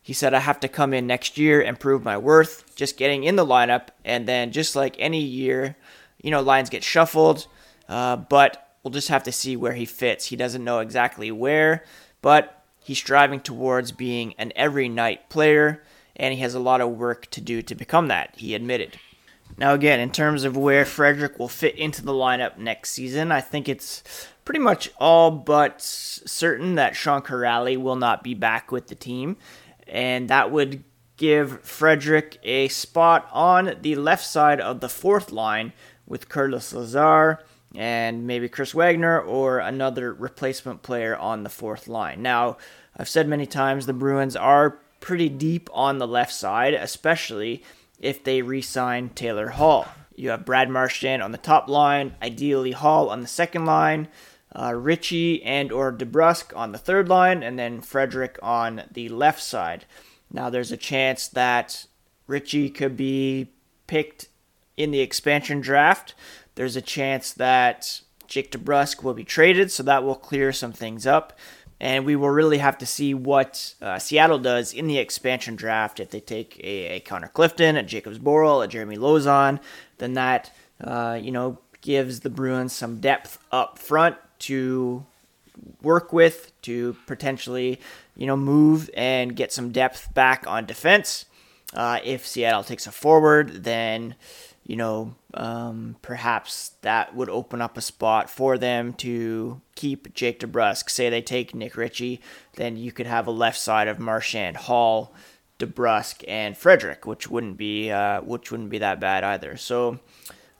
He 0.00 0.12
said, 0.12 0.34
I 0.34 0.40
have 0.40 0.60
to 0.60 0.68
come 0.68 0.92
in 0.92 1.06
next 1.06 1.38
year 1.38 1.62
and 1.62 1.80
prove 1.80 2.04
my 2.04 2.18
worth, 2.18 2.76
just 2.76 2.98
getting 2.98 3.24
in 3.24 3.36
the 3.36 3.46
lineup, 3.46 3.88
and 4.04 4.28
then 4.28 4.52
just 4.52 4.76
like 4.76 4.96
any 4.98 5.20
year, 5.20 5.76
you 6.22 6.30
know, 6.30 6.42
lines 6.42 6.70
get 6.70 6.84
shuffled, 6.84 7.46
uh, 7.88 8.16
but 8.16 8.64
We'll 8.84 8.92
just 8.92 9.08
have 9.08 9.22
to 9.22 9.32
see 9.32 9.56
where 9.56 9.72
he 9.72 9.86
fits. 9.86 10.26
He 10.26 10.36
doesn't 10.36 10.62
know 10.62 10.80
exactly 10.80 11.32
where, 11.32 11.84
but 12.20 12.62
he's 12.82 12.98
striving 12.98 13.40
towards 13.40 13.92
being 13.92 14.34
an 14.36 14.52
every 14.54 14.90
night 14.90 15.30
player, 15.30 15.82
and 16.14 16.34
he 16.34 16.40
has 16.40 16.54
a 16.54 16.60
lot 16.60 16.82
of 16.82 16.90
work 16.90 17.30
to 17.30 17.40
do 17.40 17.62
to 17.62 17.74
become 17.74 18.08
that, 18.08 18.34
he 18.36 18.54
admitted. 18.54 18.98
Now, 19.56 19.72
again, 19.72 20.00
in 20.00 20.10
terms 20.10 20.44
of 20.44 20.54
where 20.54 20.84
Frederic 20.84 21.38
will 21.38 21.48
fit 21.48 21.76
into 21.76 22.04
the 22.04 22.12
lineup 22.12 22.58
next 22.58 22.90
season, 22.90 23.32
I 23.32 23.40
think 23.40 23.70
it's 23.70 24.02
pretty 24.44 24.60
much 24.60 24.90
all 24.98 25.30
but 25.30 25.80
certain 25.80 26.74
that 26.74 26.94
Sean 26.94 27.22
Kuraly 27.22 27.78
will 27.78 27.96
not 27.96 28.22
be 28.22 28.34
back 28.34 28.70
with 28.70 28.88
the 28.88 28.94
team, 28.94 29.38
and 29.88 30.28
that 30.28 30.50
would 30.50 30.84
give 31.16 31.62
Frederic 31.62 32.38
a 32.42 32.68
spot 32.68 33.30
on 33.32 33.76
the 33.80 33.94
left 33.94 34.26
side 34.26 34.60
of 34.60 34.80
the 34.80 34.90
fourth 34.90 35.32
line 35.32 35.72
with 36.06 36.28
Curtis 36.28 36.74
Lazar 36.74 37.40
and 37.74 38.26
maybe 38.26 38.48
Chris 38.48 38.72
Wagner 38.72 39.20
or 39.20 39.58
another 39.58 40.12
replacement 40.12 40.82
player 40.82 41.16
on 41.16 41.42
the 41.42 41.48
fourth 41.50 41.88
line. 41.88 42.22
Now, 42.22 42.56
I've 42.96 43.08
said 43.08 43.28
many 43.28 43.46
times 43.46 43.86
the 43.86 43.92
Bruins 43.92 44.36
are 44.36 44.78
pretty 45.00 45.28
deep 45.28 45.68
on 45.72 45.98
the 45.98 46.06
left 46.06 46.32
side, 46.32 46.74
especially 46.74 47.62
if 47.98 48.22
they 48.22 48.42
re 48.42 48.62
sign 48.62 49.10
Taylor 49.10 49.48
Hall. 49.48 49.86
You 50.16 50.30
have 50.30 50.44
Brad 50.44 50.70
Marchand 50.70 51.22
on 51.22 51.32
the 51.32 51.38
top 51.38 51.68
line, 51.68 52.14
ideally 52.22 52.72
Hall 52.72 53.10
on 53.10 53.20
the 53.20 53.26
second 53.26 53.66
line, 53.66 54.08
uh, 54.54 54.72
and 54.72 55.72
or 55.72 55.92
DeBrusk 55.92 56.56
on 56.56 56.72
the 56.72 56.78
third 56.78 57.08
line, 57.08 57.42
and 57.42 57.58
then 57.58 57.80
Frederic 57.80 58.38
on 58.42 58.82
the 58.92 59.08
left 59.08 59.42
side. 59.42 59.84
Now 60.32 60.50
there's 60.50 60.72
a 60.72 60.76
chance 60.76 61.28
that 61.28 61.86
Ritchie 62.26 62.70
could 62.70 62.96
be 62.96 63.48
picked 63.86 64.28
in 64.76 64.90
the 64.90 65.00
expansion 65.00 65.60
draft. 65.60 66.14
There's 66.54 66.76
a 66.76 66.82
chance 66.82 67.32
that 67.32 68.00
Jake 68.26 68.50
DeBrusk 68.52 69.02
will 69.02 69.14
be 69.14 69.24
traded, 69.24 69.70
so 69.70 69.82
that 69.82 70.04
will 70.04 70.14
clear 70.14 70.52
some 70.52 70.72
things 70.72 71.06
up. 71.06 71.38
And 71.80 72.06
we 72.06 72.16
will 72.16 72.30
really 72.30 72.58
have 72.58 72.78
to 72.78 72.86
see 72.86 73.12
what 73.14 73.74
uh, 73.82 73.98
Seattle 73.98 74.38
does 74.38 74.72
in 74.72 74.86
the 74.86 74.98
expansion 74.98 75.56
draft. 75.56 76.00
If 76.00 76.10
they 76.10 76.20
take 76.20 76.58
a, 76.62 76.96
a 76.96 77.00
Connor 77.00 77.28
Clifton, 77.28 77.76
a 77.76 77.82
Jakub 77.82 78.16
Zboril, 78.18 78.64
a 78.64 78.68
Jeremy 78.68 78.96
Lauzon, 78.96 79.60
then 79.98 80.14
that 80.14 80.52
uh, 80.82 81.18
you 81.20 81.32
know 81.32 81.58
gives 81.80 82.20
the 82.20 82.30
Bruins 82.30 82.72
some 82.72 83.00
depth 83.00 83.38
up 83.52 83.78
front 83.78 84.16
to 84.38 85.04
work 85.82 86.12
with 86.12 86.52
to 86.62 86.96
potentially 87.06 87.80
you 88.16 88.26
know 88.26 88.36
move 88.36 88.88
and 88.94 89.36
get 89.36 89.52
some 89.52 89.70
depth 89.70 90.14
back 90.14 90.46
on 90.46 90.64
defense. 90.64 91.26
Uh, 91.74 91.98
if 92.04 92.24
Seattle 92.24 92.62
takes 92.62 92.86
a 92.86 92.92
forward, 92.92 93.64
then 93.64 94.14
you 94.66 94.76
know, 94.76 95.14
um, 95.34 95.96
perhaps 96.00 96.70
that 96.80 97.14
would 97.14 97.28
open 97.28 97.60
up 97.60 97.76
a 97.76 97.82
spot 97.82 98.30
for 98.30 98.56
them 98.56 98.94
to 98.94 99.60
keep 99.74 100.14
Jake 100.14 100.40
DeBrusk. 100.40 100.88
Say 100.88 101.10
they 101.10 101.22
take 101.22 101.54
Nick 101.54 101.76
Ritchie, 101.76 102.20
then 102.54 102.76
you 102.76 102.90
could 102.90 103.06
have 103.06 103.26
a 103.26 103.32
left 103.32 103.58
side 103.58 103.88
of 103.88 103.98
Marchand, 103.98 104.56
Hall, 104.56 105.14
DeBrusk, 105.58 106.24
and 106.26 106.56
Frederic, 106.56 107.06
which 107.06 107.28
wouldn't 107.28 107.56
be 107.56 107.90
uh, 107.90 108.22
which 108.22 108.50
wouldn't 108.50 108.70
be 108.70 108.78
that 108.78 109.00
bad 109.00 109.22
either. 109.22 109.56
So 109.56 110.00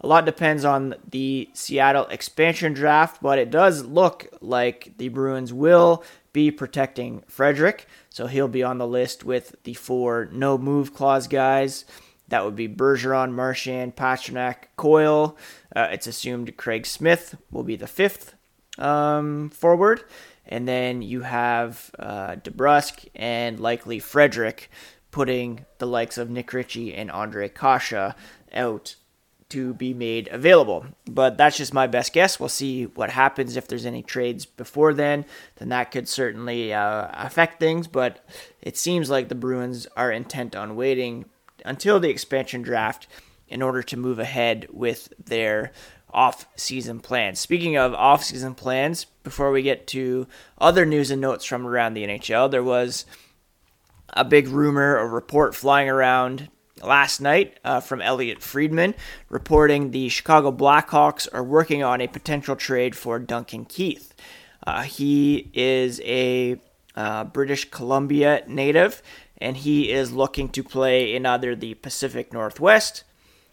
a 0.00 0.06
lot 0.06 0.26
depends 0.26 0.66
on 0.66 0.94
the 1.10 1.48
Seattle 1.54 2.06
expansion 2.06 2.74
draft, 2.74 3.22
but 3.22 3.38
it 3.38 3.50
does 3.50 3.84
look 3.84 4.28
like 4.42 4.92
the 4.98 5.08
Bruins 5.08 5.52
will 5.52 6.04
be 6.34 6.50
protecting 6.50 7.22
Frederic, 7.26 7.86
so 8.10 8.26
he'll 8.26 8.48
be 8.48 8.62
on 8.62 8.76
the 8.76 8.86
list 8.86 9.24
with 9.24 9.56
the 9.62 9.72
four 9.72 10.28
no 10.30 10.58
move 10.58 10.92
clause 10.92 11.26
guys. 11.26 11.86
That 12.34 12.44
would 12.44 12.56
be 12.56 12.68
Bergeron, 12.68 13.30
Marchand, 13.30 13.94
Pastrnak, 13.94 14.66
Coyle. 14.76 15.38
Uh, 15.76 15.86
it's 15.92 16.08
assumed 16.08 16.56
Craig 16.56 16.84
Smith 16.84 17.36
will 17.52 17.62
be 17.62 17.76
the 17.76 17.86
fifth 17.86 18.34
um, 18.76 19.50
forward. 19.50 20.02
And 20.44 20.66
then 20.66 21.00
you 21.00 21.20
have 21.20 21.92
uh, 21.96 22.34
DeBrusk 22.34 23.06
and 23.14 23.60
likely 23.60 24.00
Frederic 24.00 24.68
putting 25.12 25.64
the 25.78 25.86
likes 25.86 26.18
of 26.18 26.28
Nick 26.28 26.52
Ritchie 26.52 26.92
and 26.92 27.08
Ondrej 27.08 27.54
Kase 27.54 28.16
out 28.52 28.96
to 29.50 29.72
be 29.74 29.94
made 29.94 30.26
available. 30.32 30.86
But 31.06 31.36
that's 31.36 31.56
just 31.56 31.72
my 31.72 31.86
best 31.86 32.12
guess. 32.12 32.40
We'll 32.40 32.48
see 32.48 32.86
what 32.86 33.10
happens 33.10 33.56
if 33.56 33.68
there's 33.68 33.86
any 33.86 34.02
trades 34.02 34.44
before 34.44 34.92
then. 34.92 35.24
Then 35.58 35.68
that 35.68 35.92
could 35.92 36.08
certainly 36.08 36.74
uh, 36.74 37.10
affect 37.12 37.60
things. 37.60 37.86
But 37.86 38.26
it 38.60 38.76
seems 38.76 39.08
like 39.08 39.28
the 39.28 39.36
Bruins 39.36 39.86
are 39.96 40.10
intent 40.10 40.56
on 40.56 40.74
waiting 40.74 41.26
until 41.64 41.98
the 41.98 42.10
expansion 42.10 42.62
draft 42.62 43.06
in 43.48 43.62
order 43.62 43.82
to 43.82 43.96
move 43.96 44.18
ahead 44.18 44.66
with 44.70 45.12
their 45.22 45.72
off-season 46.10 47.00
plans. 47.00 47.40
Speaking 47.40 47.76
of 47.76 47.92
off-season 47.94 48.54
plans, 48.54 49.06
before 49.24 49.50
we 49.50 49.62
get 49.62 49.86
to 49.88 50.26
other 50.58 50.86
news 50.86 51.10
and 51.10 51.20
notes 51.20 51.44
from 51.44 51.66
around 51.66 51.94
the 51.94 52.04
NHL, 52.04 52.50
there 52.50 52.62
was 52.62 53.04
a 54.10 54.24
big 54.24 54.48
rumor, 54.48 54.96
a 54.96 55.06
report 55.06 55.54
flying 55.54 55.88
around 55.88 56.48
last 56.82 57.20
night 57.20 57.58
uh, 57.64 57.80
from 57.80 58.00
Elliot 58.00 58.42
Friedman 58.42 58.94
reporting 59.28 59.90
the 59.90 60.08
Chicago 60.08 60.52
Blackhawks 60.52 61.28
are 61.32 61.42
working 61.42 61.82
on 61.82 62.00
a 62.00 62.06
potential 62.06 62.56
trade 62.56 62.96
for 62.96 63.18
Duncan 63.18 63.64
Keith. 63.64 64.14
Uh, 64.66 64.82
he 64.82 65.50
is 65.52 66.00
a 66.04 66.60
uh, 66.96 67.24
British 67.24 67.70
Columbia 67.70 68.44
native, 68.46 69.02
and 69.38 69.56
he 69.56 69.90
is 69.90 70.12
looking 70.12 70.48
to 70.50 70.62
play 70.62 71.14
in 71.14 71.26
either 71.26 71.54
the 71.54 71.74
Pacific 71.74 72.32
Northwest 72.32 73.04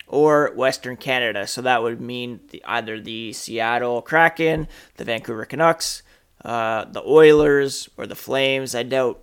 or 0.07 0.51
Western 0.55 0.97
Canada. 0.97 1.47
So 1.47 1.61
that 1.61 1.81
would 1.81 2.01
mean 2.01 2.41
the, 2.49 2.63
either 2.65 2.99
the 2.99 3.33
Seattle 3.33 4.01
Kraken, 4.01 4.67
the 4.97 5.05
Vancouver 5.05 5.45
Canucks, 5.45 6.03
uh, 6.43 6.85
the 6.85 7.01
Oilers, 7.03 7.89
or 7.97 8.05
the 8.05 8.15
Flames. 8.15 8.75
I 8.75 8.83
doubt 8.83 9.21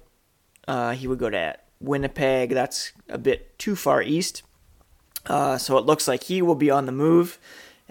uh, 0.67 0.93
he 0.93 1.07
would 1.07 1.19
go 1.19 1.31
to 1.31 1.57
Winnipeg. 1.81 2.51
That's 2.51 2.93
a 3.09 3.19
bit 3.19 3.59
too 3.59 3.77
far 3.77 4.03
east. 4.03 4.43
Uh, 5.27 5.59
so 5.59 5.77
it 5.77 5.85
looks 5.85 6.09
like 6.09 6.25
he 6.25 6.41
will 6.41 6.55
be 6.55 6.71
on 6.71 6.87
the 6.87 6.93
move. 6.93 7.39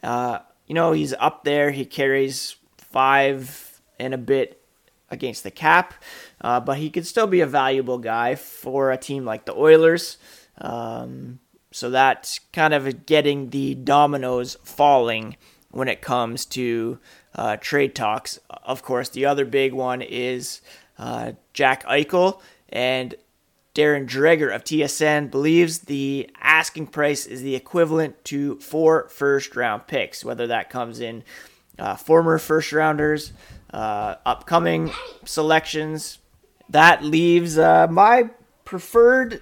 Uh, 0.01 0.39
you 0.65 0.73
know, 0.73 0.91
he's 0.91 1.13
up 1.13 1.43
there. 1.43 1.71
He 1.71 1.85
carries 1.85 2.55
five 2.77 3.81
and 3.99 4.13
a 4.13 4.17
bit 4.17 4.61
against 5.09 5.43
the 5.43 5.51
cap, 5.51 5.93
uh, 6.41 6.59
but 6.59 6.77
he 6.77 6.89
could 6.89 7.07
still 7.07 7.27
be 7.27 7.41
a 7.41 7.47
valuable 7.47 7.97
guy 7.97 8.35
for 8.35 8.91
a 8.91 8.97
team 8.97 9.25
like 9.25 9.45
the 9.45 9.55
Oilers. 9.55 10.17
Um, 10.59 11.39
so 11.71 11.89
that's 11.89 12.39
kind 12.53 12.73
of 12.73 13.05
getting 13.05 13.49
the 13.51 13.75
dominoes 13.75 14.57
falling 14.63 15.37
when 15.69 15.87
it 15.87 16.01
comes 16.01 16.45
to 16.45 16.99
uh, 17.35 17.57
trade 17.57 17.93
talks. 17.93 18.39
Of 18.49 18.83
course, 18.83 19.09
the 19.09 19.25
other 19.25 19.45
big 19.45 19.73
one 19.73 20.01
is 20.01 20.61
uh, 20.97 21.33
Jack 21.53 21.85
Eichel. 21.85 22.41
And 22.69 23.15
Darren 23.77 24.07
Dreger 24.07 24.53
of 24.53 24.63
TSN 24.63 25.29
believes 25.29 25.79
the 25.79 26.29
asking 26.41 26.87
price 26.87 27.27
is 27.27 27.43
the 27.43 27.55
equivalent 27.55 28.25
to 28.25 28.59
four 28.59 29.07
first 29.09 29.55
round 29.55 29.85
picks, 29.85 30.25
whether 30.25 30.47
that 30.47 30.71
comes 30.71 30.99
in 30.99 31.23
uh, 31.77 31.95
former 31.95 32.39
first 32.39 32.73
rounders, 32.73 33.33
uh, 33.73 34.15
upcoming 34.25 34.91
selections. 35.25 36.19
That 36.69 37.03
leaves 37.03 37.57
uh, 37.57 37.87
my 37.89 38.29
preferred 38.65 39.41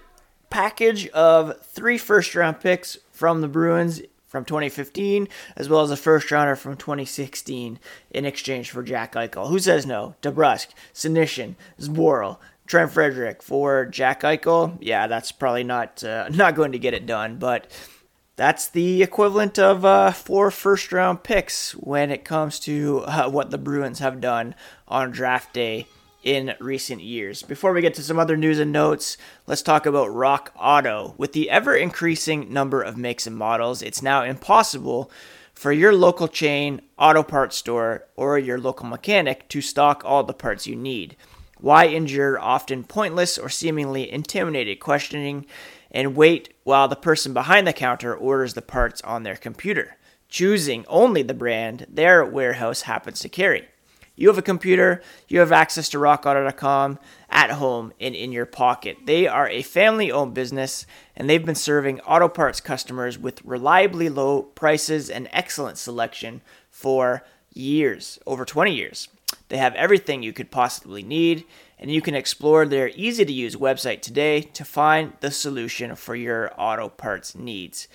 package 0.49 1.07
of 1.09 1.59
three 1.65 1.97
first 1.97 2.35
round 2.35 2.59
picks 2.59 2.97
from 3.11 3.41
the 3.41 3.47
Bruins 3.47 4.01
from 4.27 4.45
2015, 4.45 5.27
as 5.55 5.69
well 5.69 5.81
as 5.81 5.91
a 5.91 5.97
first 5.97 6.29
rounder 6.29 6.55
from 6.55 6.75
2016 6.75 7.79
in 8.11 8.25
exchange 8.25 8.69
for 8.69 8.83
Jack 8.83 9.13
Eichel. 9.13 9.49
Who 9.49 9.59
says 9.59 9.85
no? 9.85 10.15
DeBrusk, 10.21 10.67
Senyshyn, 10.93 11.55
Zboril, 11.79 12.37
Trent 12.67 12.91
Frederic 12.91 13.41
for 13.41 13.85
Jack 13.85 14.23
Eichel, 14.23 14.77
yeah, 14.81 15.07
that's 15.07 15.31
probably 15.31 15.63
not 15.63 16.03
uh, 16.03 16.27
not 16.29 16.55
going 16.55 16.73
to 16.73 16.79
get 16.79 16.93
it 16.93 17.05
done. 17.05 17.37
But 17.37 17.71
that's 18.35 18.67
the 18.67 19.01
equivalent 19.01 19.57
of 19.57 19.85
uh, 19.85 20.11
four 20.11 20.51
first 20.51 20.91
round 20.91 21.23
picks 21.23 21.71
when 21.73 22.11
it 22.11 22.25
comes 22.25 22.59
to 22.61 23.03
uh, 23.05 23.29
what 23.29 23.51
the 23.51 23.57
Bruins 23.57 23.99
have 23.99 24.19
done 24.19 24.55
on 24.87 25.11
draft 25.11 25.53
day 25.53 25.87
in 26.23 26.53
recent 26.59 27.01
years. 27.01 27.43
Before 27.43 27.71
we 27.71 27.81
get 27.81 27.93
to 27.93 28.03
some 28.03 28.19
other 28.19 28.35
news 28.35 28.59
and 28.59 28.71
notes, 28.71 29.15
let's 29.47 29.61
talk 29.61 29.85
about 29.85 30.13
Rock 30.13 30.51
Auto. 30.59 31.13
With 31.17 31.33
the 31.33 31.49
ever 31.49 31.75
increasing 31.75 32.51
number 32.51 32.81
of 32.81 32.97
makes 32.97 33.27
and 33.27 33.37
models, 33.37 33.81
it's 33.81 34.01
now 34.01 34.23
impossible 34.23 35.09
for 35.53 35.71
your 35.71 35.93
local 35.93 36.27
chain, 36.27 36.81
auto 36.97 37.23
parts 37.23 37.55
store, 37.55 38.05
or 38.17 38.37
your 38.37 38.59
local 38.59 38.87
mechanic 38.87 39.47
to 39.49 39.61
stock 39.61 40.03
all 40.03 40.23
the 40.23 40.33
parts 40.33 40.67
you 40.67 40.75
need. 40.75 41.15
Why 41.59 41.85
endure 41.85 42.37
often 42.39 42.83
pointless 42.83 43.37
or 43.37 43.47
seemingly 43.47 44.11
intimidated 44.11 44.79
questioning 44.79 45.45
and 45.95 46.15
wait 46.15 46.53
while 46.65 46.89
the 46.89 46.95
person 46.95 47.33
behind 47.33 47.65
the 47.65 47.73
counter 47.73 48.13
orders 48.13 48.53
the 48.53 48.61
parts 48.61 49.01
on 49.01 49.23
their 49.23 49.37
computer, 49.37 49.95
choosing 50.27 50.85
only 50.87 51.23
the 51.23 51.33
brand 51.33 51.87
their 51.89 52.23
warehouse 52.25 52.81
happens 52.81 53.21
to 53.21 53.29
carry? 53.29 53.65
You 54.17 54.27
have 54.27 54.37
a 54.37 54.43
computer, 54.43 55.01
you 55.27 55.39
have 55.39 55.51
access 55.51 55.89
to 55.89 55.97
rockauto.com 55.97 56.99
at 57.29 57.51
home 57.51 57.93
and 57.99 58.15
in 58.15 58.31
your 58.31 58.45
pocket. 58.45 58.97
They 59.05 59.27
are 59.27 59.49
a 59.49 59.61
family 59.61 60.11
owned 60.11 60.33
business 60.33 60.85
and 61.15 61.29
they've 61.29 61.45
been 61.45 61.55
serving 61.55 62.01
auto 62.01 62.27
parts 62.27 62.61
customers 62.61 63.17
with 63.17 63.43
reliably 63.43 64.09
low 64.09 64.43
prices 64.43 65.09
and 65.09 65.29
excellent 65.31 65.77
selection 65.77 66.41
for 66.69 67.25
years, 67.53 68.19
over 68.25 68.45
20 68.45 68.73
years. 68.73 69.07
They 69.49 69.57
have 69.57 69.75
everything 69.75 70.23
you 70.23 70.33
could 70.33 70.51
possibly 70.51 71.03
need, 71.03 71.45
and 71.85 71.93
you 71.93 72.01
can 72.01 72.15
explore 72.15 72.65
their 72.65 72.89
easy 72.95 73.23
to 73.23 73.31
use 73.31 73.55
website 73.55 74.01
today 74.01 74.41
to 74.41 74.65
find 74.65 75.13
the 75.19 75.29
solution 75.29 75.95
for 75.95 76.15
your 76.15 76.51
auto 76.57 76.89
parts 76.89 77.35
needs. 77.35 77.87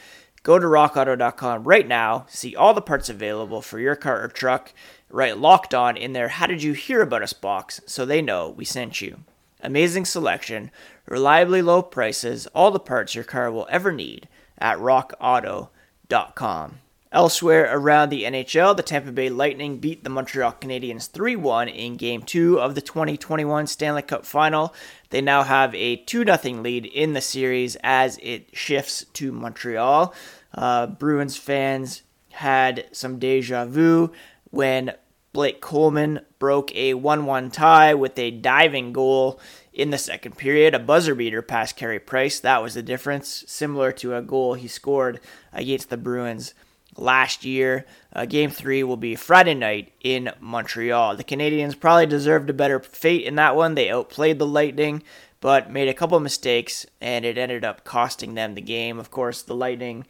Go 0.45 0.61
to 0.61 0.67
rockauto.com 0.67 1.65
right 1.65 1.89
now, 1.89 2.25
see 2.29 2.55
all 2.55 2.73
the 2.73 2.81
parts 2.81 3.09
available 3.09 3.61
for 3.61 3.81
your 3.81 3.97
car 3.97 4.23
or 4.23 4.29
truck, 4.29 4.73
write 5.09 5.39
locked 5.39 5.75
on 5.75 5.97
in 5.97 6.13
their 6.13 6.29
How 6.29 6.47
Did 6.47 6.63
You 6.63 6.73
Hear 6.73 7.03
About 7.03 7.25
Us 7.25 7.33
box 7.33 7.81
so 7.85 8.07
they 8.07 8.23
know 8.23 8.51
we 8.51 8.65
sent 8.65 9.01
you. 9.01 9.25
Amazing 9.61 10.05
selection, 10.05 10.71
reliably 11.07 11.61
low 11.61 11.83
prices, 11.83 12.47
all 12.55 12.71
the 12.71 12.79
parts 12.79 13.17
your 13.17 13.25
car 13.25 13.51
will 13.51 13.67
ever 13.73 13.91
need 13.91 14.29
at 14.57 14.79
rockauto.com. 14.79 16.79
Elsewhere 17.13 17.69
around 17.73 18.11
the 18.11 18.23
NHL, 18.23 18.77
the 18.77 18.85
Tampa 18.85 19.11
Bay 19.11 19.31
Lightning 19.31 19.79
beat 19.79 20.05
the 20.05 20.11
Montreal 20.11 20.53
Canadiens 20.61 21.11
3 21.11 21.35
1 21.35 21.69
in 21.69 21.97
Game 21.97 22.23
2 22.23 22.61
of 22.61 22.77
the 22.77 22.81
2021 22.81 23.67
Stanley 23.67 24.03
Cup 24.03 24.25
Final. 24.25 24.73
They 25.09 25.21
now 25.21 25.43
have 25.43 25.75
a 25.75 25.97
2 25.97 26.25
0 26.25 26.63
lead 26.63 26.87
in 26.87 27.15
the 27.15 27.21
series 27.21 27.77
as 27.83 28.17
it 28.23 28.57
shifts 28.57 29.05
to 29.15 29.33
Montreal. 29.33 30.15
Uh, 30.55 30.87
Bruins 30.87 31.37
fans 31.37 32.03
had 32.31 32.87
some 32.93 33.19
deja 33.19 33.65
vu 33.65 34.13
when 34.51 34.93
Blake 35.33 35.61
Coleman 35.61 36.21
broke 36.39 36.73
a 36.77 36.95
1 36.95 37.27
1 37.27 37.51
tie 37.51 37.93
with 37.93 38.17
a 38.21 38.31
diving 38.31 38.93
goal 38.93 39.41
in 39.73 39.91
the 39.91 39.99
second 39.99 40.37
period, 40.37 40.77
a 40.77 40.79
buzzer 40.79 41.17
beater 41.17 41.43
past 41.43 41.77
Carey 41.77 41.99
Price. 41.99 42.39
That 42.39 42.63
was 42.63 42.75
the 42.75 42.85
difference, 42.85 43.43
similar 43.49 43.91
to 43.93 44.15
a 44.15 44.23
goal 44.23 44.55
he 44.55 44.69
scored 44.69 45.19
against 45.53 45.91
the 45.91 45.97
Bruins 45.97 46.55
last 46.97 47.45
year. 47.45 47.87
Uh, 48.13 48.27
game 48.27 48.51
three 48.51 48.83
will 48.83 48.97
be 48.97 49.15
Friday 49.15 49.55
night 49.55 49.93
in 50.01 50.31
Montreal. 50.41 51.17
The 51.17 51.25
Canadiens 51.25 51.79
probably 51.79 52.07
deserved 52.07 52.51
a 52.51 52.55
better 52.55 52.81
fate 52.81 53.25
in 53.25 53.37
that 53.37 53.57
one. 53.57 53.75
They 53.75 53.91
outplayed 53.91 54.39
the 54.39 54.47
Lightning, 54.47 55.03
but 55.41 55.71
made 55.71 55.89
a 55.89 55.95
couple 55.95 56.19
mistakes, 56.21 56.87
and 57.01 57.25
it 57.25 57.39
ended 57.39 57.65
up 57.65 57.85
costing 57.85 58.35
them 58.35 58.55
the 58.55 58.61
game. 58.61 58.99
Of 58.99 59.11
course, 59.11 59.43
the 59.43 59.55
Lightning 59.55 60.07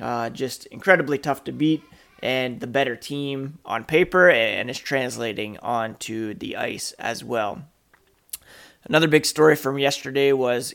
uh, 0.00 0.30
just 0.30 0.66
incredibly 0.66 1.18
tough 1.18 1.44
to 1.44 1.52
beat. 1.52 1.82
And 2.22 2.60
the 2.60 2.66
better 2.66 2.96
team 2.96 3.58
on 3.66 3.84
paper, 3.84 4.30
and 4.30 4.70
is 4.70 4.78
translating 4.78 5.58
onto 5.58 6.32
the 6.32 6.56
ice 6.56 6.92
as 6.92 7.22
well. 7.22 7.64
Another 8.84 9.08
big 9.08 9.26
story 9.26 9.56
from 9.56 9.78
yesterday 9.78 10.32
was 10.32 10.74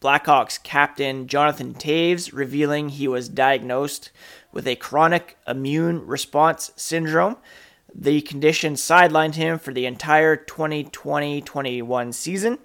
Blackhawks 0.00 0.62
captain 0.62 1.26
Jonathan 1.26 1.74
Toews 1.74 2.32
revealing 2.32 2.88
he 2.88 3.06
was 3.06 3.28
diagnosed 3.28 4.10
with 4.52 4.66
a 4.66 4.76
chronic 4.76 5.36
immune 5.46 6.06
response 6.06 6.72
syndrome. 6.76 7.36
The 7.94 8.20
condition 8.20 8.74
sidelined 8.74 9.34
him 9.34 9.58
for 9.58 9.72
the 9.72 9.86
entire 9.86 10.36
2020 10.36 11.42
21 11.42 12.12
season. 12.12 12.58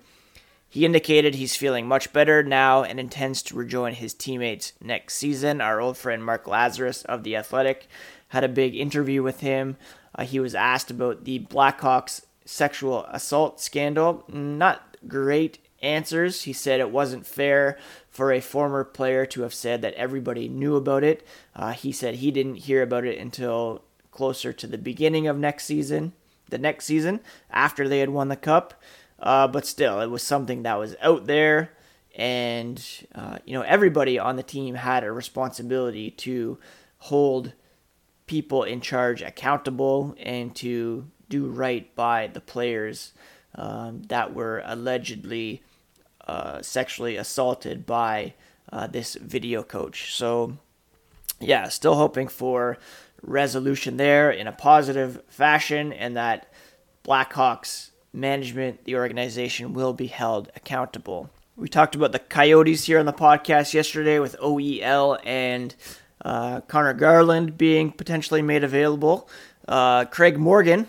He 0.68 0.86
indicated 0.86 1.36
he's 1.36 1.56
feeling 1.56 1.88
much 1.88 2.12
better 2.12 2.44
now 2.44 2.84
and 2.84 3.00
intends 3.00 3.42
to 3.44 3.56
rejoin 3.56 3.94
his 3.94 4.14
teammates 4.14 4.74
next 4.82 5.16
season. 5.16 5.62
Our 5.62 5.80
old 5.80 5.98
friend 5.98 6.24
Mark 6.24 6.46
Lazerus 6.46 7.06
of 7.06 7.24
The 7.24 7.38
Athletic 7.38 7.88
had 8.30 8.44
a 8.44 8.50
big 8.50 8.76
interview 8.76 9.24
with 9.24 9.40
him. 9.40 9.78
Uh, 10.14 10.26
he 10.26 10.40
was 10.40 10.54
asked 10.54 10.92
about 10.92 11.24
the 11.24 11.40
Blackhawks 11.40 12.26
sexual 12.44 13.06
assault 13.06 13.62
scandal. 13.62 14.26
Not 14.28 14.98
great 15.08 15.60
answers. 15.82 16.44
He 16.44 16.54
said 16.54 16.80
it 16.80 16.92
wasn't 16.92 17.28
fair 17.28 17.78
for 18.10 18.32
a 18.32 18.42
former 18.42 18.84
player 18.84 19.26
to 19.28 19.42
have 19.42 19.54
said 19.54 19.82
that 19.82 19.94
everybody 19.96 20.48
knew 20.48 20.76
about 20.76 21.04
it. 21.04 21.26
Uh, 21.56 21.72
he 21.74 21.92
said 21.92 22.16
he 22.16 22.32
didn't 22.32 22.56
hear 22.56 22.82
about 22.82 23.06
it 23.06 23.20
until 23.20 23.84
closer 24.12 24.54
to 24.54 24.68
the 24.68 24.78
beginning 24.78 25.28
of 25.28 25.38
next 25.38 25.66
season, 25.66 26.14
the 26.50 26.58
next 26.58 26.86
season, 26.86 27.20
after 27.50 27.88
they 27.88 28.00
had 28.00 28.10
won 28.10 28.30
the 28.30 28.36
cup. 28.36 28.82
Uh, 29.20 29.48
but 29.48 29.66
still, 29.66 30.02
it 30.02 30.10
was 30.10 30.24
something 30.24 30.64
that 30.64 30.80
was 30.80 30.96
out 31.02 31.26
there, 31.26 31.72
and 32.16 32.86
uh, 33.14 33.38
you 33.46 33.54
know 33.54 33.62
everybody 33.62 34.20
on 34.20 34.36
the 34.36 34.44
team 34.44 34.76
had 34.76 35.04
a 35.04 35.12
responsibility 35.12 36.12
to 36.12 36.58
hold 36.98 37.54
people 38.28 38.64
in 38.64 38.82
charge 38.82 39.22
accountable 39.22 40.16
and 40.20 40.56
to 40.56 41.06
do 41.30 41.46
right 41.48 41.96
by 41.96 42.28
the 42.28 42.42
players 42.42 43.14
um, 43.56 44.04
that 44.04 44.34
were 44.34 44.62
allegedly 44.66 45.62
uh, 46.28 46.62
sexually 46.62 47.16
assaulted 47.16 47.86
by 47.86 48.34
uh, 48.72 48.88
this 48.88 49.16
video 49.16 49.64
coach. 49.64 50.16
So, 50.16 50.58
yeah, 51.40 51.68
still 51.70 51.96
hoping 51.96 52.28
for 52.28 52.78
resolution 53.22 53.98
there 53.98 54.32
in 54.32 54.48
a 54.48 54.52
positive 54.52 55.22
fashion 55.28 55.94
and 55.94 56.16
that 56.16 56.52
Blackhawks 57.04 57.92
management, 58.14 58.86
the 58.86 58.96
organization, 58.96 59.74
will 59.74 59.94
be 59.94 60.08
held 60.08 60.52
accountable. 60.56 61.30
We 61.56 61.70
talked 61.70 61.96
about 61.96 62.12
the 62.12 62.20
Coyotes 62.20 62.86
here 62.86 63.00
on 63.00 63.06
the 63.06 63.14
podcast 63.14 63.74
yesterday 63.74 64.20
with 64.20 64.36
OEL 64.40 65.20
and 65.24 65.74
uh, 66.24 66.62
Conor 66.62 66.94
Garland 66.94 67.58
being 67.58 67.92
potentially 67.92 68.42
made 68.42 68.64
available. 68.64 69.30
Uh, 69.68 70.06
Craig 70.06 70.38
Morgan 70.38 70.88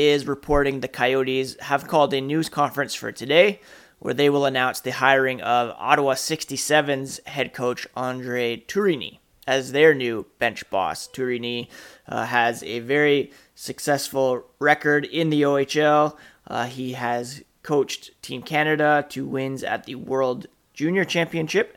is 0.00 0.26
reporting 0.26 0.80
the 0.80 0.88
Coyotes 0.88 1.60
have 1.60 1.86
called 1.86 2.14
a 2.14 2.22
news 2.22 2.48
conference 2.48 2.94
for 2.94 3.12
today 3.12 3.60
where 3.98 4.14
they 4.14 4.30
will 4.30 4.46
announce 4.46 4.80
the 4.80 4.92
hiring 4.92 5.42
of 5.42 5.74
Ottawa 5.78 6.14
67's 6.14 7.20
head 7.26 7.52
coach 7.52 7.86
Andre 7.94 8.56
Tourigny 8.56 9.18
as 9.46 9.72
their 9.72 9.92
new 9.92 10.24
bench 10.38 10.68
boss. 10.70 11.06
Tourigny 11.06 11.68
uh, 12.08 12.24
has 12.24 12.62
a 12.62 12.78
very 12.80 13.30
successful 13.54 14.46
record 14.58 15.04
in 15.04 15.28
the 15.28 15.42
OHL. 15.42 16.16
Uh, 16.46 16.64
he 16.64 16.94
has 16.94 17.42
coached 17.62 18.10
Team 18.22 18.40
Canada 18.40 19.04
to 19.10 19.26
wins 19.26 19.62
at 19.62 19.84
the 19.84 19.96
World 19.96 20.46
Junior 20.72 21.04
Championship. 21.04 21.76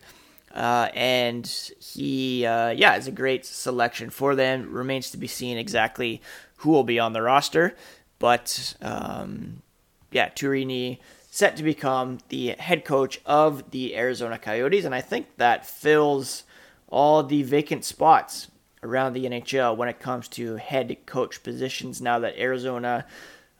Uh, 0.55 0.87
and 0.93 1.47
he, 1.79 2.45
uh, 2.45 2.69
yeah, 2.69 2.95
is 2.95 3.07
a 3.07 3.11
great 3.11 3.45
selection 3.45 4.09
for 4.09 4.33
them. 4.33 4.71
Remains 4.71 5.09
to 5.11 5.17
be 5.17 5.27
seen 5.27 5.57
exactly 5.57 6.21
who 6.57 6.69
will 6.69 6.85
be 6.85 6.99
on 6.99 7.11
the 7.11 7.21
roster. 7.21 7.75
But 8.23 8.75
um, 8.81 9.63
yeah, 10.09 10.29
Tourigny 10.29 10.99
set 11.29 11.57
to 11.57 11.63
become 11.63 12.19
the 12.29 12.55
head 12.57 12.85
coach 12.85 13.19
of 13.25 13.71
the 13.71 13.97
Arizona 13.97 14.37
Coyotes, 14.37 14.85
and 14.85 14.95
I 14.95 15.01
think 15.01 15.27
that 15.35 15.65
fills 15.65 16.45
all 16.87 17.21
the 17.23 17.43
vacant 17.43 17.83
spots 17.83 18.49
around 18.81 19.11
the 19.11 19.25
NHL 19.25 19.75
when 19.75 19.89
it 19.89 19.99
comes 19.99 20.29
to 20.29 20.55
head 20.55 20.99
coach 21.05 21.43
positions. 21.43 22.01
Now 22.01 22.17
that 22.19 22.39
Arizona, 22.39 23.05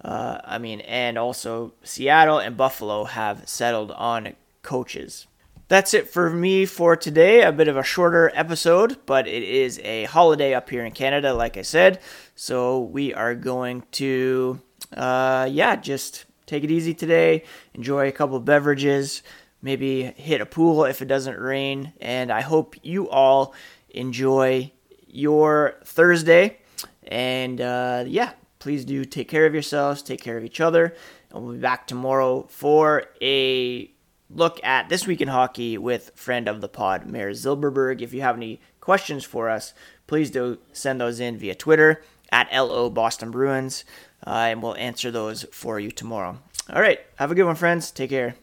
uh, 0.02 0.38
I 0.45 0.60
mean, 0.60 0.80
and 0.80 1.17
also 1.17 1.73
Seattle 1.84 2.39
and 2.39 2.56
Buffalo 2.56 3.04
have 3.04 3.49
settled 3.49 3.91
on 3.91 4.34
coaches. 4.62 5.28
That's 5.74 5.96
it 5.96 6.08
for 6.08 6.30
me 6.30 6.68
for 6.68 6.96
today. 6.96 7.42
A 7.42 7.52
bit 7.52 7.68
of 7.68 7.78
a 7.78 7.82
shorter 7.82 8.32
episode, 8.36 8.96
but 9.08 9.28
it 9.28 9.42
is 9.42 9.80
a 9.80 10.04
holiday 10.04 10.54
up 10.54 10.70
here 10.70 10.86
in 10.86 10.92
Canada, 10.92 11.34
like 11.34 11.58
I 11.58 11.64
said. 11.64 12.00
So 12.36 12.82
we 12.82 13.12
are 13.12 13.34
going 13.34 13.82
to, 13.94 14.62
uh, 14.96 15.50
yeah, 15.50 15.76
just 15.76 16.26
take 16.46 16.64
it 16.64 16.70
easy 16.70 16.94
today, 16.94 17.44
enjoy 17.74 18.08
a 18.08 18.12
couple 18.12 18.40
beverages, 18.40 19.24
maybe 19.64 20.04
hit 20.04 20.42
a 20.42 20.46
pool 20.46 20.86
if 20.86 21.02
it 21.02 21.08
doesn't 21.08 21.40
rain, 21.40 21.94
and 22.00 22.32
I 22.32 22.42
hope 22.42 22.76
you 22.84 23.10
all 23.10 23.56
enjoy 23.90 24.72
your 25.08 25.80
Thursday. 25.86 26.60
And 27.08 27.60
uh, 27.60 28.04
yeah, 28.06 28.34
please 28.60 28.86
do 28.86 29.06
take 29.06 29.28
care 29.28 29.48
of 29.48 29.54
yourselves, 29.54 30.04
take 30.04 30.22
care 30.22 30.38
of 30.38 30.46
each 30.46 30.62
other, 30.62 30.96
and 31.32 31.44
we'll 31.44 31.54
be 31.54 31.60
back 31.60 31.88
tomorrow 31.88 32.46
for 32.48 33.06
a 33.24 33.92
look 34.34 34.63
at 34.63 34.89
this 34.89 35.08
week 35.08 35.22
in 35.22 35.28
hockey 35.28 35.78
with 35.78 36.12
friend 36.15 36.48
of 36.48 36.62
the 36.62 36.67
pod, 36.67 37.06
Mayor 37.06 37.32
Zilberberg. 37.32 38.02
If 38.02 38.13
you 38.13 38.22
have 38.22 38.36
any 38.36 38.62
questions 38.80 39.24
for 39.24 39.50
us, 39.50 39.74
please 40.08 40.32
do 40.32 40.60
send 40.72 41.00
those 41.00 41.19
in 41.19 41.38
via 41.38 41.56
Twitter 41.56 42.04
at 42.32 42.52
LO 42.52 42.89
Boston 42.89 43.32
Bruins 43.32 43.86
uh, 44.26 44.48
and 44.50 44.63
we'll 44.63 44.76
answer 44.76 45.12
those 45.12 45.43
for 45.52 45.80
you 45.80 45.91
tomorrow. 45.91 46.39
All 46.72 46.82
right. 46.82 47.00
Have 47.15 47.32
a 47.32 47.36
good 47.36 47.43
one, 47.43 47.56
friends. 47.56 47.91
Take 47.91 48.10
care. 48.12 48.36